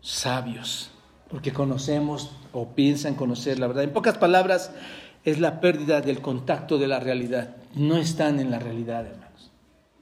[0.00, 0.90] sabios,
[1.28, 3.84] porque conocemos o piensan conocer la verdad.
[3.84, 4.70] En pocas palabras,
[5.24, 7.56] es la pérdida del contacto de la realidad.
[7.74, 9.50] No están en la realidad, hermanos.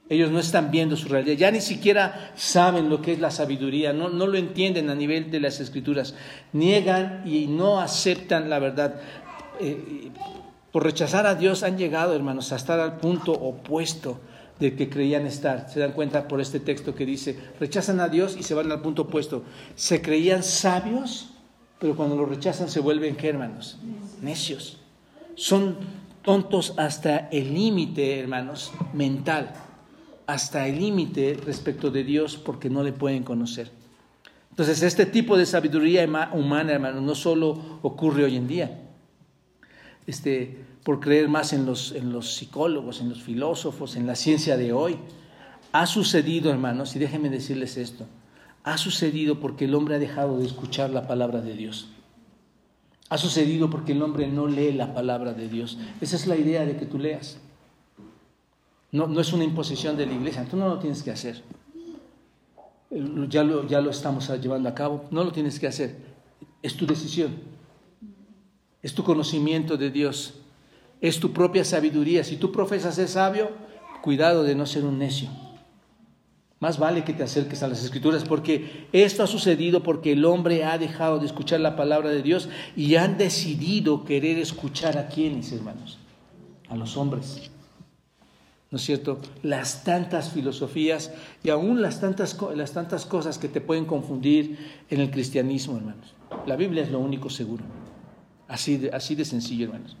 [0.09, 3.93] Ellos no están viendo su realidad, ya ni siquiera saben lo que es la sabiduría,
[3.93, 6.13] no, lo entienden a nivel de las escrituras.
[6.51, 8.99] Niegan y no aceptan la verdad.
[9.61, 10.11] Eh,
[10.71, 14.19] por rechazar a Dios han llegado, hermanos, a estar al punto opuesto
[14.59, 15.69] de que creían estar.
[15.69, 18.81] Se dan cuenta por este texto que dice, rechazan a Dios y se van al
[18.81, 19.43] punto opuesto.
[19.75, 21.29] Se creían sabios,
[21.79, 23.79] pero cuando lo rechazan se vuelven, ¿qué hermanos?
[24.21, 24.82] Necios.
[25.35, 25.77] Son
[26.21, 29.53] tontos hasta el límite, hermanos, mental,
[30.27, 33.71] hasta el límite respecto de Dios porque no le pueden conocer.
[34.49, 38.81] Entonces, este tipo de sabiduría humana, hermanos, no solo ocurre hoy en día.
[40.05, 44.57] Este, por creer más en los, en los psicólogos, en los filósofos, en la ciencia
[44.57, 44.97] de hoy.
[45.71, 48.05] Ha sucedido, hermanos, y déjenme decirles esto,
[48.63, 51.89] ha sucedido porque el hombre ha dejado de escuchar la palabra de Dios.
[53.09, 55.77] Ha sucedido porque el hombre no lee la palabra de Dios.
[56.01, 57.37] Esa es la idea de que tú leas.
[58.91, 61.41] No, no es una imposición de la iglesia, tú no lo tienes que hacer.
[63.29, 65.95] Ya lo, ya lo estamos llevando a cabo, no lo tienes que hacer.
[66.61, 67.33] Es tu decisión,
[68.81, 70.35] es tu conocimiento de Dios
[71.03, 72.23] es tu propia sabiduría.
[72.23, 73.51] Si tú profesas ser sabio,
[74.01, 75.29] cuidado de no ser un necio.
[76.63, 80.63] Más vale que te acerques a las escrituras porque esto ha sucedido porque el hombre
[80.63, 82.47] ha dejado de escuchar la palabra de Dios
[82.77, 85.99] y han decidido querer escuchar a quienes, hermanos,
[86.69, 87.51] a los hombres.
[88.71, 89.19] ¿No es cierto?
[89.41, 91.11] Las tantas filosofías
[91.43, 94.57] y aún las tantas, las tantas cosas que te pueden confundir
[94.89, 96.13] en el cristianismo, hermanos.
[96.45, 97.65] La Biblia es lo único seguro.
[98.47, 99.97] Así así de sencillo, hermanos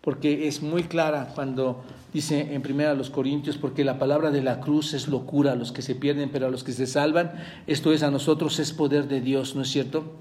[0.00, 4.60] porque es muy clara cuando dice en primera los Corintios, porque la palabra de la
[4.60, 7.32] cruz es locura a los que se pierden, pero a los que se salvan,
[7.66, 10.16] esto es a nosotros es poder de Dios, ¿no es cierto?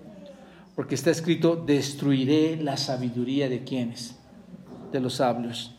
[0.76, 4.16] Porque está escrito, destruiré la sabiduría de quienes,
[4.92, 5.74] de los sabios.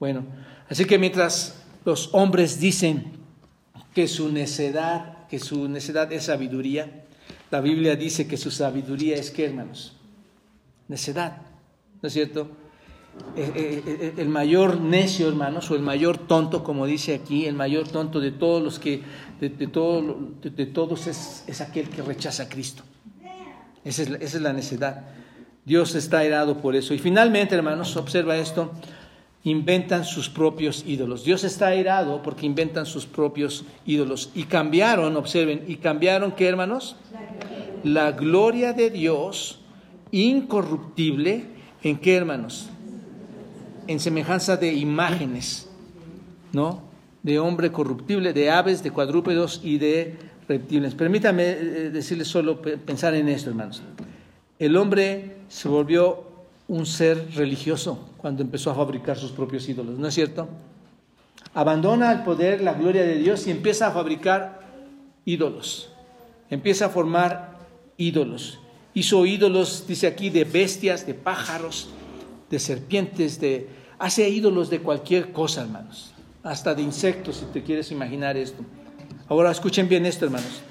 [0.00, 0.24] Bueno,
[0.68, 3.12] así que mientras los hombres dicen
[3.94, 7.04] que su necedad, que su necedad es sabiduría,
[7.50, 9.96] la Biblia dice que su sabiduría es qué, hermanos?
[10.88, 11.38] Necedad,
[12.02, 12.50] ¿no es cierto?
[13.38, 17.54] Eh, eh, eh, el mayor necio, hermanos, o el mayor tonto, como dice aquí, el
[17.54, 19.02] mayor tonto de todos los que,
[19.40, 22.82] de, todo, de, todos es, aquel que rechaza a Cristo.
[23.84, 25.04] Esa es, esa es la necedad.
[25.64, 26.94] Dios está airado por eso.
[26.94, 28.72] Y finalmente, hermanos, observa esto,
[29.44, 31.24] inventan sus propios ídolos.
[31.24, 34.30] Dios está airado porque inventan sus propios ídolos.
[34.34, 36.96] Y cambiaron, observen, y cambiaron, ¿qué, hermanos?
[37.84, 39.60] La gloria de Dios
[40.10, 41.44] incorruptible,
[41.84, 42.70] ¿en qué, hermanos?
[43.88, 45.68] En semejanza de imágenes,
[46.52, 46.82] ¿no?
[47.22, 50.16] De hombre corruptible, de aves, de cuadrúpedos y de
[50.46, 50.94] reptiles.
[50.94, 53.82] Permítame eh, eh, decirles solo pensar en esto, hermanos.
[54.58, 56.22] El hombre se volvió
[56.68, 60.48] un ser religioso cuando empezó a fabricar sus propios ídolos, ¿no es cierto?
[61.54, 64.60] Abandona el poder, la gloria de Dios y empieza a fabricar
[65.24, 65.90] ídolos.
[66.50, 67.56] Empieza a formar
[67.96, 68.58] ídolos.
[68.92, 71.88] Hizo ídolos, dice aquí, de bestias, de pájaros,
[72.50, 73.68] de serpientes, de,
[73.98, 78.64] hace ídolos de cualquier cosa, hermanos, hasta de insectos, si te quieres imaginar esto.
[79.28, 80.62] Ahora escuchen bien esto, hermanos.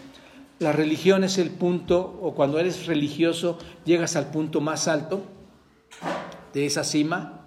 [0.59, 5.21] La religión es el punto, o cuando eres religioso, llegas al punto más alto
[6.53, 7.45] de esa cima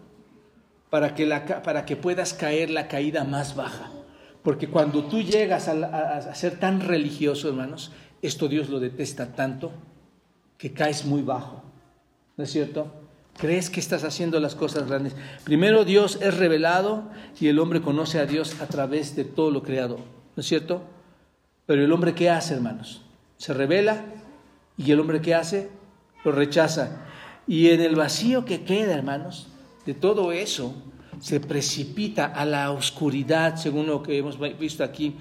[0.91, 3.91] para que, la, para que puedas caer la caída más baja.
[4.45, 7.91] Porque cuando tú llegas a, a ser tan religioso, hermanos,
[8.23, 9.73] esto Dios lo detesta tanto
[10.57, 11.63] que caes muy bajo.
[12.37, 13.00] ¿No es cierto?
[13.41, 15.15] Crees que estás haciendo las cosas grandes.
[15.45, 17.05] Primero Dios es revelado
[17.41, 19.97] y el hombre conoce a Dios a través de todo lo creado.
[20.37, 20.83] ¿No es cierto?
[21.65, 23.03] Pero el hombre ¿qué hace, hermanos?
[23.39, 24.05] Se revela
[24.77, 25.71] y el hombre ¿qué hace?
[26.25, 27.07] Lo rechaza.
[27.47, 29.49] Y en el vacío que queda, hermanos,
[29.87, 30.75] de todo eso,
[31.21, 35.17] se precipita a la oscuridad, según lo que hemos visto aquí,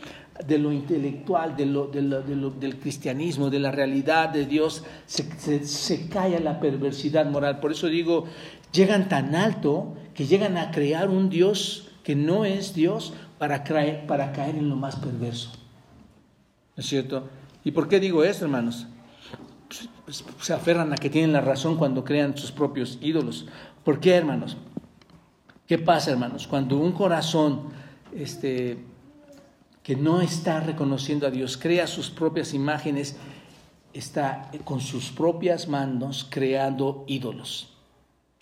[0.45, 6.39] de lo intelectual, de lo, del cristianismo, de la realidad de Dios, se, se, cae
[6.39, 7.59] la perversidad moral.
[7.59, 8.25] Por eso digo,
[8.71, 14.07] llegan tan alto que llegan a crear un Dios que no es Dios para, caer,
[14.07, 15.51] para caer en lo más perverso.
[16.75, 17.29] ¿No es cierto?
[17.63, 18.87] ¿Y por qué digo esto, hermanos?
[20.05, 23.45] Pues, se aferran a que tienen la razón cuando crean sus propios ídolos.
[23.83, 24.57] ¿Por qué, hermanos?
[25.67, 26.47] ¿Qué pasa, hermanos?
[26.47, 27.69] Cuando un corazón
[28.15, 28.79] este,
[29.83, 33.15] que no está reconociendo a Dios, crea sus propias imágenes,
[33.93, 37.73] está con sus propias manos creando ídolos,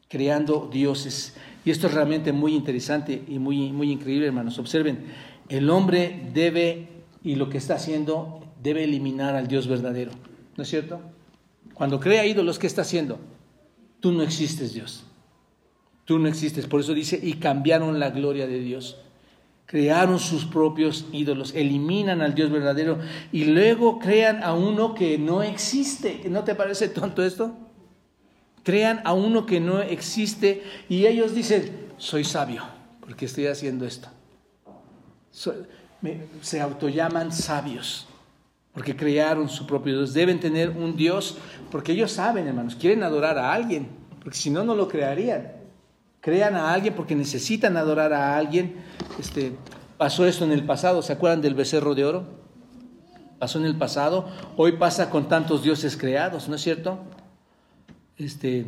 [0.08, 1.36] creando dioses.
[1.64, 4.60] Y esto es realmente muy interesante y muy, muy increíble, hermanos.
[4.60, 5.06] Observen,
[5.50, 6.88] el hombre debe
[7.24, 10.12] y lo que está haciendo debe eliminar al Dios verdadero.
[10.56, 11.02] ¿No es cierto?
[11.74, 13.20] Cuando crea ídolos, ¿qué está haciendo?
[14.00, 15.04] Tú no existes, Dios.
[16.06, 16.68] Tú no existes.
[16.68, 18.98] Por eso dice, y cambiaron la gloria de Dios.
[19.68, 23.00] Crearon sus propios ídolos, eliminan al Dios verdadero
[23.34, 26.22] y luego crean a uno que no existe.
[26.30, 27.54] ¿No te parece tonto esto?
[28.64, 32.64] Crean a uno que no existe y ellos dicen, soy sabio
[33.02, 34.08] porque estoy haciendo esto.
[36.42, 38.08] se autollaman sabios
[38.78, 40.14] porque crearon su propio Dios.
[40.14, 41.38] Deben tener un Dios
[41.72, 43.90] porque ellos saben, hermanos, quieren adorar a alguien,
[44.24, 45.57] porque si no, no lo crearían.
[46.28, 48.76] Crean a alguien porque necesitan adorar a alguien.
[49.18, 49.54] Este,
[49.98, 52.26] pasó esto en el pasado, ¿se acuerdan del becerro de oro?
[53.40, 57.00] Pasó en el pasado, hoy pasa con tantos dioses creados, ¿no es cierto?
[58.18, 58.66] Este, eh,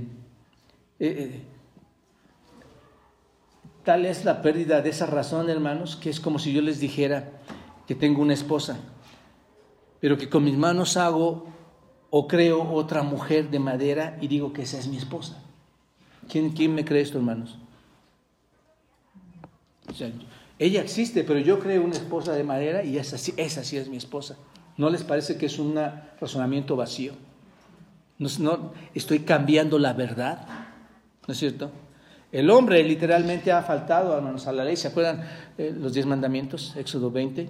[1.00, 1.42] eh,
[3.84, 7.30] tal es la pérdida de esa razón, hermanos, que es como si yo les dijera
[7.86, 8.78] que tengo una esposa,
[10.00, 11.48] pero que con mis manos hago
[12.10, 15.44] o creo otra mujer de madera y digo que esa es mi esposa.
[16.30, 17.58] ¿Quién, quién me cree esto, hermanos?
[20.60, 23.98] ella existe, pero yo creo una esposa de madera y esa, esa sí es mi
[23.98, 24.38] esposa.
[24.78, 25.76] ¿No les parece que es un
[26.22, 27.14] razonamiento vacío?
[28.20, 30.46] No, estoy cambiando la verdad,
[31.28, 31.72] ¿no es cierto?
[32.32, 34.76] El hombre literalmente ha faltado, hermanos, a la ley.
[34.76, 35.24] ¿Se acuerdan
[35.58, 37.50] eh, los diez mandamientos, Éxodo 20?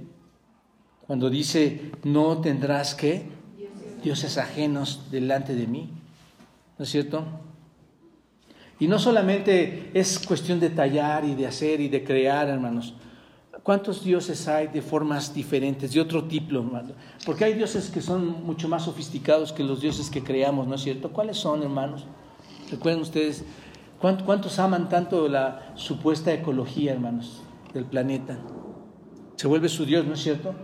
[1.06, 3.28] Cuando dice, no tendrás que
[4.02, 5.90] dioses ajenos delante de mí,
[6.78, 7.26] ¿no es cierto?
[8.80, 12.94] Y no solamente es cuestión de tallar y de hacer y de crear, hermanos.
[13.62, 16.94] ¿Cuántos dioses hay de formas diferentes, de otro tipo, hermano?
[17.26, 20.82] Porque hay dioses que son mucho más sofisticados que los dioses que creamos, ¿no es
[20.82, 21.12] cierto?
[21.12, 22.06] ¿Cuáles son, hermanos?
[22.72, 23.44] Recuerden ustedes,
[24.00, 27.42] ¿cuántos aman tanto la supuesta ecología, hermanos,
[27.74, 28.40] del planeta?
[29.36, 30.56] Se vuelve su Dios, ¿no es cierto?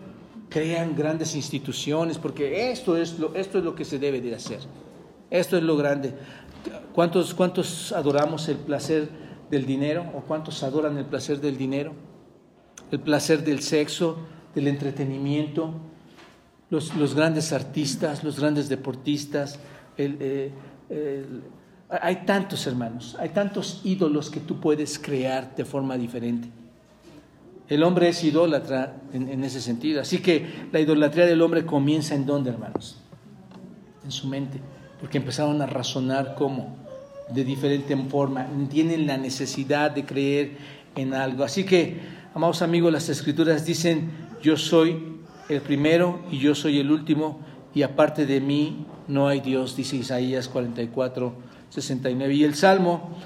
[0.50, 4.60] Crean grandes instituciones, porque esto es lo, esto es lo que se debe de hacer.
[5.30, 6.14] Esto es lo grande.
[6.96, 9.10] ¿Cuántos, ¿Cuántos adoramos el placer
[9.52, 11.92] del dinero o cuántos adoran el placer del dinero?
[12.90, 14.18] El placer del sexo,
[14.56, 15.74] del entretenimiento,
[16.70, 19.60] los, los grandes artistas, los grandes deportistas.
[19.98, 20.54] Eh,
[21.90, 26.48] hay tantos hermanos, hay tantos ídolos que tú puedes crear de forma diferente.
[27.68, 30.00] El hombre es idólatra en, en, ese sentido.
[30.00, 33.02] Así que la idolatría del hombre comienza en dónde, hermanos?
[34.06, 34.62] En su mente
[35.00, 36.76] porque empezaron a razonar cómo,
[37.30, 40.58] de diferente forma, tienen la necesidad de creer
[40.96, 41.44] en algo.
[41.44, 42.00] Así que,
[42.34, 44.12] amados amigos, las escrituras dicen,
[44.42, 45.18] yo soy
[45.50, 47.40] el primero y yo soy el último,
[47.74, 51.34] y aparte de mí no hay Dios, dice Isaías 44,
[51.70, 52.34] 69.
[52.34, 53.18] Y el Salmo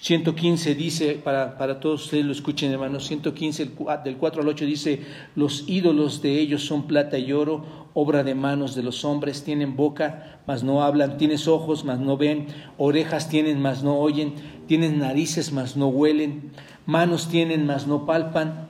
[0.00, 3.70] 115 dice, para, para todos ustedes lo escuchen hermanos, 115
[4.04, 5.00] del 4 al 8 dice,
[5.34, 7.64] los ídolos de ellos son plata y oro,
[7.94, 12.16] obra de manos de los hombres, tienen boca, mas no hablan, tienes ojos, mas no
[12.16, 14.34] ven, orejas tienen, mas no oyen,
[14.66, 16.50] tienen narices, mas no huelen,
[16.86, 18.68] manos tienen, mas no palpan,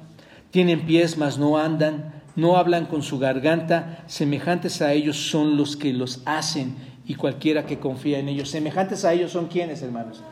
[0.51, 5.77] tienen pies, mas no andan, no hablan con su garganta, semejantes a ellos son los
[5.77, 8.51] que los hacen y cualquiera que confía en ellos.
[8.51, 10.23] Semejantes a ellos son quienes, hermanos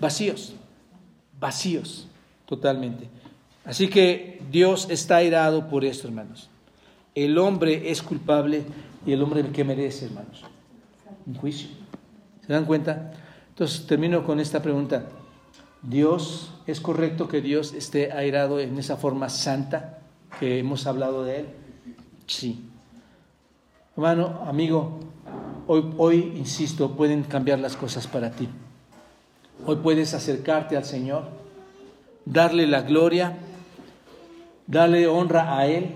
[0.00, 0.54] vacíos,
[1.38, 2.08] vacíos
[2.46, 3.08] totalmente.
[3.64, 6.48] Así que Dios está airado por esto, hermanos.
[7.14, 8.64] El hombre es culpable
[9.06, 10.42] y el hombre que merece, hermanos.
[11.26, 11.68] Un juicio.
[12.46, 13.12] ¿Se dan cuenta?
[13.50, 15.06] Entonces termino con esta pregunta.
[15.82, 19.98] ¿Dios, es correcto que Dios esté airado en esa forma santa
[20.38, 21.46] que hemos hablado de Él?
[22.26, 22.64] Sí.
[23.96, 25.00] Hermano, amigo,
[25.66, 28.48] hoy, hoy, insisto, pueden cambiar las cosas para ti.
[29.66, 31.24] Hoy puedes acercarte al Señor,
[32.24, 33.36] darle la gloria,
[34.66, 35.90] darle honra a Él,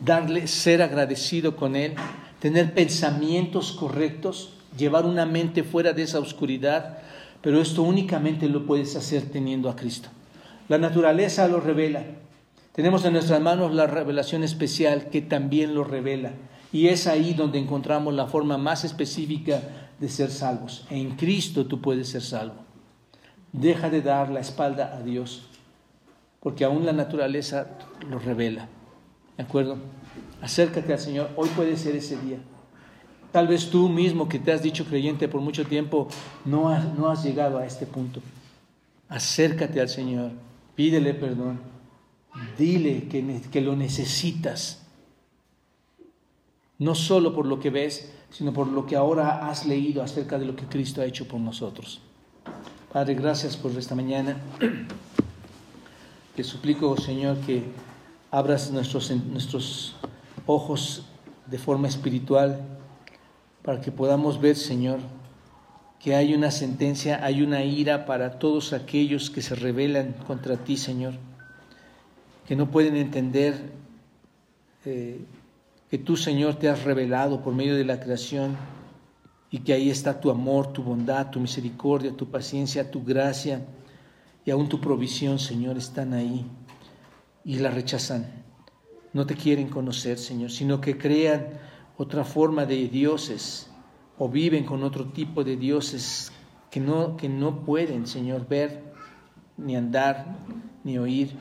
[0.00, 1.94] darle ser agradecido con Él,
[2.38, 6.98] tener pensamientos correctos, llevar una mente fuera de esa oscuridad,
[7.42, 10.08] pero esto únicamente lo puedes hacer teniendo a Cristo.
[10.68, 12.04] La naturaleza lo revela.
[12.72, 16.32] Tenemos en nuestras manos la revelación especial que también lo revela.
[16.72, 19.62] Y es ahí donde encontramos la forma más específica
[19.98, 20.86] de ser salvos.
[20.90, 22.65] En Cristo tú puedes ser salvo.
[23.52, 25.48] Deja de dar la espalda a Dios,
[26.40, 27.78] porque aún la naturaleza
[28.08, 28.68] lo revela.
[29.36, 29.78] ¿De acuerdo?
[30.40, 31.30] Acércate al Señor.
[31.36, 32.38] Hoy puede ser ese día.
[33.32, 36.08] Tal vez tú mismo que te has dicho creyente por mucho tiempo,
[36.44, 38.20] no has, no has llegado a este punto.
[39.08, 40.30] Acércate al Señor,
[40.74, 41.60] pídele perdón,
[42.58, 44.82] dile que, que lo necesitas.
[46.78, 50.46] No solo por lo que ves, sino por lo que ahora has leído acerca de
[50.46, 52.00] lo que Cristo ha hecho por nosotros.
[52.96, 54.38] Padre, gracias por esta mañana.
[56.34, 57.62] Te suplico, Señor, que
[58.30, 59.96] abras nuestros, nuestros
[60.46, 61.04] ojos
[61.44, 62.58] de forma espiritual
[63.62, 65.00] para que podamos ver, Señor,
[66.00, 70.78] que hay una sentencia, hay una ira para todos aquellos que se rebelan contra ti,
[70.78, 71.12] Señor,
[72.48, 73.72] que no pueden entender
[74.86, 75.20] eh,
[75.90, 78.56] que tú, Señor, te has revelado por medio de la creación
[79.50, 83.64] y que ahí está tu amor, tu bondad, tu misericordia, tu paciencia, tu gracia
[84.44, 86.46] y aún tu provisión, Señor, están ahí
[87.44, 88.44] y la rechazan.
[89.12, 91.48] No te quieren conocer, Señor, sino que crean
[91.96, 93.70] otra forma de dioses
[94.18, 96.32] o viven con otro tipo de dioses
[96.70, 98.92] que no, que no pueden, Señor, ver,
[99.56, 100.36] ni andar,
[100.84, 101.34] ni oír.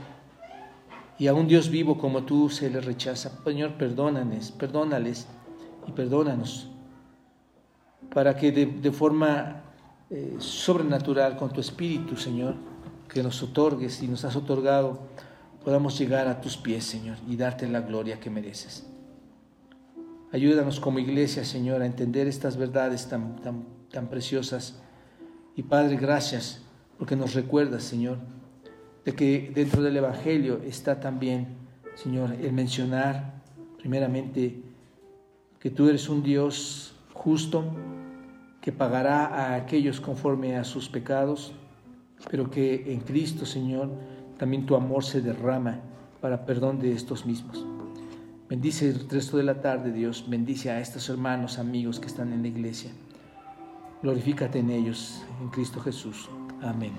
[1.18, 3.32] Y a un Dios vivo como tú se les rechaza.
[3.44, 5.28] Señor, perdónales, perdónales
[5.88, 6.70] y perdónanos
[8.14, 9.64] para que de, forma
[10.10, 12.56] eh, sobrenatural con tu Espíritu, Señor,
[13.08, 15.08] que nos otorgues y nos has otorgado,
[15.64, 18.86] podamos llegar a tus pies, Señor, y darte la gloria que mereces.
[20.32, 24.80] Ayúdanos como iglesia, Señor, a entender estas verdades tan, tan, tan preciosas.
[25.56, 26.62] Y Padre, gracias
[26.98, 28.18] porque nos recuerdas, Señor,
[29.06, 31.58] de que dentro del Evangelio está también,
[31.96, 33.42] Señor, el mencionar
[33.78, 34.62] primeramente
[35.60, 37.66] que tú eres un Dios justo,
[38.66, 41.54] que pagará a aquellos conforme a sus pecados,
[42.32, 43.92] pero que en Cristo, Señor,
[44.40, 45.82] también tu amor se derrama
[46.20, 47.64] para perdón de estos mismos.
[48.50, 50.26] Bendice el resto de la tarde, Dios.
[50.28, 52.90] Bendice a estos hermanos, amigos que están en la iglesia.
[54.02, 56.28] Glorifícate en ellos, en Cristo Jesús.
[56.64, 56.94] Amén.